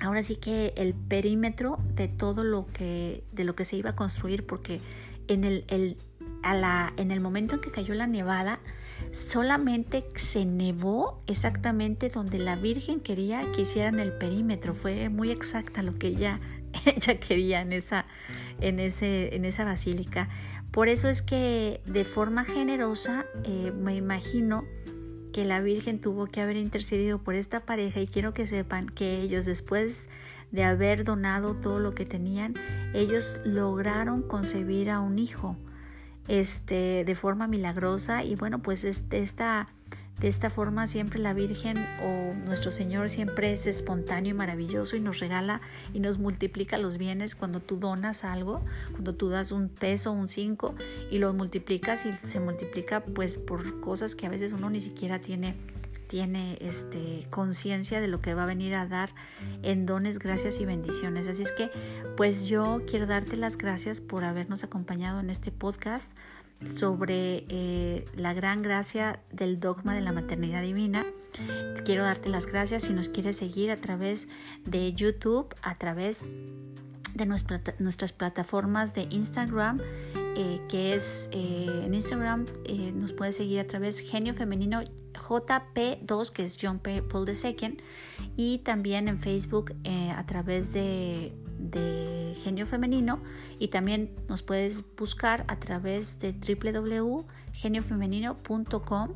ahora 0.00 0.22
sí 0.22 0.36
que 0.36 0.72
el 0.76 0.94
perímetro 0.94 1.78
de 1.94 2.08
todo 2.08 2.44
lo 2.44 2.66
que 2.66 3.24
de 3.32 3.44
lo 3.44 3.54
que 3.54 3.64
se 3.64 3.76
iba 3.76 3.90
a 3.90 3.96
construir 3.96 4.44
porque 4.46 4.80
en 5.28 5.44
el, 5.44 5.64
el 5.68 5.96
en 6.96 7.10
el 7.10 7.20
momento 7.20 7.54
en 7.54 7.60
que 7.60 7.70
cayó 7.70 7.94
la 7.94 8.06
nevada 8.06 8.60
solamente 9.12 10.04
se 10.16 10.44
nevó 10.44 11.22
exactamente 11.26 12.08
donde 12.08 12.38
la 12.38 12.56
Virgen 12.56 13.00
quería 13.00 13.50
que 13.52 13.62
hicieran 13.62 14.00
el 14.00 14.12
perímetro. 14.12 14.74
Fue 14.74 15.08
muy 15.08 15.30
exacta 15.30 15.82
lo 15.82 15.98
que 15.98 16.08
ella 16.08 16.40
ella 16.86 17.18
quería 17.18 17.60
en 17.60 17.72
esa 17.72 18.06
en 18.60 18.80
ese 18.80 19.34
en 19.34 19.44
esa 19.44 19.64
basílica. 19.64 20.28
Por 20.70 20.88
eso 20.88 21.08
es 21.08 21.22
que 21.22 21.80
de 21.86 22.04
forma 22.04 22.44
generosa 22.44 23.26
eh, 23.44 23.72
me 23.72 23.94
imagino 23.94 24.64
que 25.32 25.44
la 25.44 25.60
Virgen 25.60 26.00
tuvo 26.00 26.26
que 26.26 26.40
haber 26.40 26.56
intercedido 26.56 27.18
por 27.18 27.34
esta 27.34 27.60
pareja 27.60 28.00
y 28.00 28.06
quiero 28.06 28.34
que 28.34 28.46
sepan 28.46 28.86
que 28.88 29.20
ellos 29.20 29.44
después 29.44 30.06
de 30.52 30.62
haber 30.62 31.02
donado 31.02 31.54
todo 31.54 31.80
lo 31.80 31.94
que 31.96 32.04
tenían, 32.04 32.54
ellos 32.92 33.40
lograron 33.44 34.22
concebir 34.22 34.90
a 34.90 35.00
un 35.00 35.18
hijo 35.18 35.56
este 36.28 37.04
de 37.04 37.14
forma 37.14 37.46
milagrosa 37.46 38.24
y 38.24 38.34
bueno, 38.34 38.60
pues 38.60 38.84
este, 38.84 39.18
esta 39.18 39.68
de 40.20 40.28
esta 40.28 40.48
forma 40.48 40.86
siempre 40.86 41.18
la 41.18 41.34
Virgen 41.34 41.76
o 42.02 42.34
nuestro 42.46 42.70
Señor 42.70 43.10
siempre 43.10 43.52
es 43.52 43.66
espontáneo 43.66 44.30
y 44.30 44.34
maravilloso 44.34 44.96
y 44.96 45.00
nos 45.00 45.18
regala 45.18 45.60
y 45.92 45.98
nos 45.98 46.18
multiplica 46.18 46.78
los 46.78 46.98
bienes 46.98 47.34
cuando 47.34 47.60
tú 47.60 47.78
donas 47.78 48.22
algo, 48.22 48.62
cuando 48.92 49.14
tú 49.14 49.28
das 49.28 49.50
un 49.50 49.68
peso, 49.68 50.12
un 50.12 50.28
cinco 50.28 50.76
y 51.10 51.18
lo 51.18 51.32
multiplicas 51.34 52.06
y 52.06 52.12
se 52.12 52.38
multiplica 52.38 53.04
pues 53.04 53.38
por 53.38 53.80
cosas 53.80 54.14
que 54.14 54.26
a 54.26 54.30
veces 54.30 54.52
uno 54.52 54.70
ni 54.70 54.80
siquiera 54.80 55.18
tiene 55.18 55.56
tiene 56.14 56.56
este 56.60 57.26
conciencia 57.28 58.00
de 58.00 58.06
lo 58.06 58.20
que 58.20 58.34
va 58.34 58.44
a 58.44 58.46
venir 58.46 58.76
a 58.76 58.86
dar 58.86 59.10
en 59.64 59.84
dones, 59.84 60.20
gracias 60.20 60.60
y 60.60 60.64
bendiciones. 60.64 61.26
Así 61.26 61.42
es 61.42 61.50
que 61.50 61.72
pues 62.16 62.46
yo 62.46 62.82
quiero 62.86 63.06
darte 63.06 63.36
las 63.36 63.58
gracias 63.58 64.00
por 64.00 64.22
habernos 64.22 64.62
acompañado 64.62 65.18
en 65.18 65.28
este 65.28 65.50
podcast 65.50 66.12
sobre 66.64 67.44
eh, 67.48 68.04
la 68.14 68.32
gran 68.32 68.62
gracia 68.62 69.18
del 69.32 69.58
dogma 69.58 69.92
de 69.92 70.02
la 70.02 70.12
maternidad 70.12 70.62
divina. 70.62 71.04
Quiero 71.84 72.04
darte 72.04 72.28
las 72.28 72.46
gracias 72.46 72.84
si 72.84 72.92
nos 72.92 73.08
quieres 73.08 73.38
seguir 73.38 73.72
a 73.72 73.76
través 73.76 74.28
de 74.64 74.92
YouTube, 74.92 75.52
a 75.62 75.78
través 75.78 76.24
de 77.12 77.26
nuestras 77.26 78.12
plataformas 78.12 78.94
de 78.94 79.08
Instagram, 79.10 79.80
eh, 80.36 80.60
que 80.68 80.94
es 80.94 81.28
eh, 81.32 81.82
en 81.84 81.94
Instagram 81.94 82.46
nos 82.94 83.12
puedes 83.12 83.36
seguir 83.36 83.60
a 83.60 83.66
través 83.66 83.98
Genio 83.98 84.34
Femenino 84.34 84.82
JP2, 85.12 86.30
que 86.30 86.44
es 86.44 86.56
John 86.60 86.80
Paul 86.80 87.28
II, 87.28 87.76
y 88.36 88.58
también 88.58 89.08
en 89.08 89.20
Facebook 89.20 89.74
a 89.84 90.26
través 90.26 90.72
de 90.72 91.32
de 91.58 92.34
Genio 92.36 92.66
Femenino 92.66 93.20
y 93.58 93.68
también 93.68 94.14
nos 94.28 94.42
puedes 94.42 94.84
buscar 94.96 95.46
a 95.48 95.58
través 95.58 96.20
de 96.20 96.32
www.geniofemenino.com. 96.32 99.14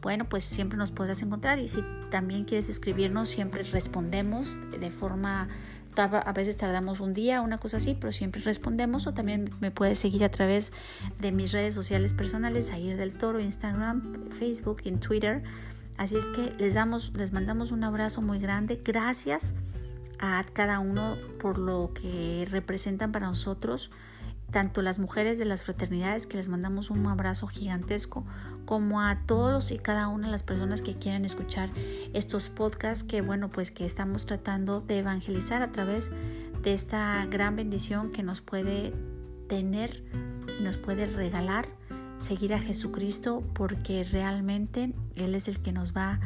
Bueno, 0.00 0.26
pues 0.28 0.44
siempre 0.44 0.78
nos 0.78 0.92
podrás 0.92 1.20
encontrar 1.20 1.58
y 1.58 1.68
si 1.68 1.84
también 2.10 2.44
quieres 2.44 2.70
escribirnos, 2.70 3.28
siempre 3.28 3.64
respondemos 3.64 4.58
de 4.70 4.90
forma 4.90 5.48
a 5.96 6.32
veces 6.32 6.56
tardamos 6.56 7.00
un 7.00 7.14
día, 7.14 7.42
una 7.42 7.58
cosa 7.58 7.78
así, 7.78 7.96
pero 7.98 8.12
siempre 8.12 8.40
respondemos 8.42 9.06
o 9.06 9.14
también 9.14 9.50
me 9.60 9.70
puedes 9.70 9.98
seguir 9.98 10.24
a 10.24 10.30
través 10.30 10.72
de 11.18 11.32
mis 11.32 11.52
redes 11.52 11.74
sociales 11.74 12.14
personales, 12.14 12.70
Ayer 12.72 12.96
del 12.96 13.14
Toro, 13.14 13.40
Instagram, 13.40 14.30
Facebook 14.30 14.82
en 14.84 15.00
Twitter. 15.00 15.42
Así 15.98 16.16
es 16.16 16.24
que 16.26 16.54
les 16.58 16.74
damos, 16.74 17.12
les 17.16 17.32
mandamos 17.32 17.72
un 17.72 17.84
abrazo 17.84 18.22
muy 18.22 18.38
grande. 18.38 18.80
Gracias 18.82 19.54
a 20.18 20.44
cada 20.52 20.78
uno 20.80 21.16
por 21.38 21.58
lo 21.58 21.92
que 21.94 22.46
representan 22.50 23.12
para 23.12 23.26
nosotros, 23.26 23.90
tanto 24.50 24.82
las 24.82 24.98
mujeres 24.98 25.38
de 25.38 25.44
las 25.44 25.62
fraternidades, 25.62 26.26
que 26.26 26.36
les 26.36 26.48
mandamos 26.48 26.90
un 26.90 27.06
abrazo 27.06 27.46
gigantesco, 27.46 28.24
como 28.70 29.00
a 29.00 29.26
todos 29.26 29.72
y 29.72 29.78
cada 29.78 30.06
una 30.06 30.28
de 30.28 30.30
las 30.30 30.44
personas 30.44 30.80
que 30.80 30.94
quieren 30.94 31.24
escuchar 31.24 31.70
estos 32.12 32.50
podcasts 32.50 33.02
que, 33.02 33.20
bueno, 33.20 33.50
pues 33.50 33.72
que 33.72 33.84
estamos 33.84 34.26
tratando 34.26 34.80
de 34.80 35.00
evangelizar 35.00 35.60
a 35.60 35.72
través 35.72 36.12
de 36.62 36.72
esta 36.72 37.26
gran 37.26 37.56
bendición 37.56 38.12
que 38.12 38.22
nos 38.22 38.40
puede 38.40 38.92
tener 39.48 40.04
y 40.56 40.62
nos 40.62 40.76
puede 40.76 41.06
regalar 41.06 41.66
seguir 42.18 42.54
a 42.54 42.60
Jesucristo 42.60 43.42
porque 43.54 44.04
realmente 44.04 44.94
Él 45.16 45.34
es 45.34 45.48
el 45.48 45.58
que 45.58 45.72
nos 45.72 45.92
va 45.92 46.20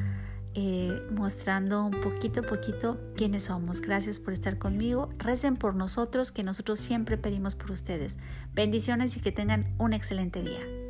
eh, 0.52 1.00
mostrando 1.12 1.86
un 1.86 1.98
poquito 2.02 2.40
a 2.40 2.42
poquito 2.42 3.00
quiénes 3.16 3.44
somos. 3.44 3.80
Gracias 3.80 4.20
por 4.20 4.34
estar 4.34 4.58
conmigo. 4.58 5.08
Recen 5.16 5.56
por 5.56 5.74
nosotros, 5.74 6.30
que 6.30 6.42
nosotros 6.42 6.78
siempre 6.78 7.16
pedimos 7.16 7.56
por 7.56 7.70
ustedes. 7.70 8.18
Bendiciones 8.52 9.16
y 9.16 9.20
que 9.20 9.32
tengan 9.32 9.74
un 9.78 9.94
excelente 9.94 10.42
día. 10.42 10.83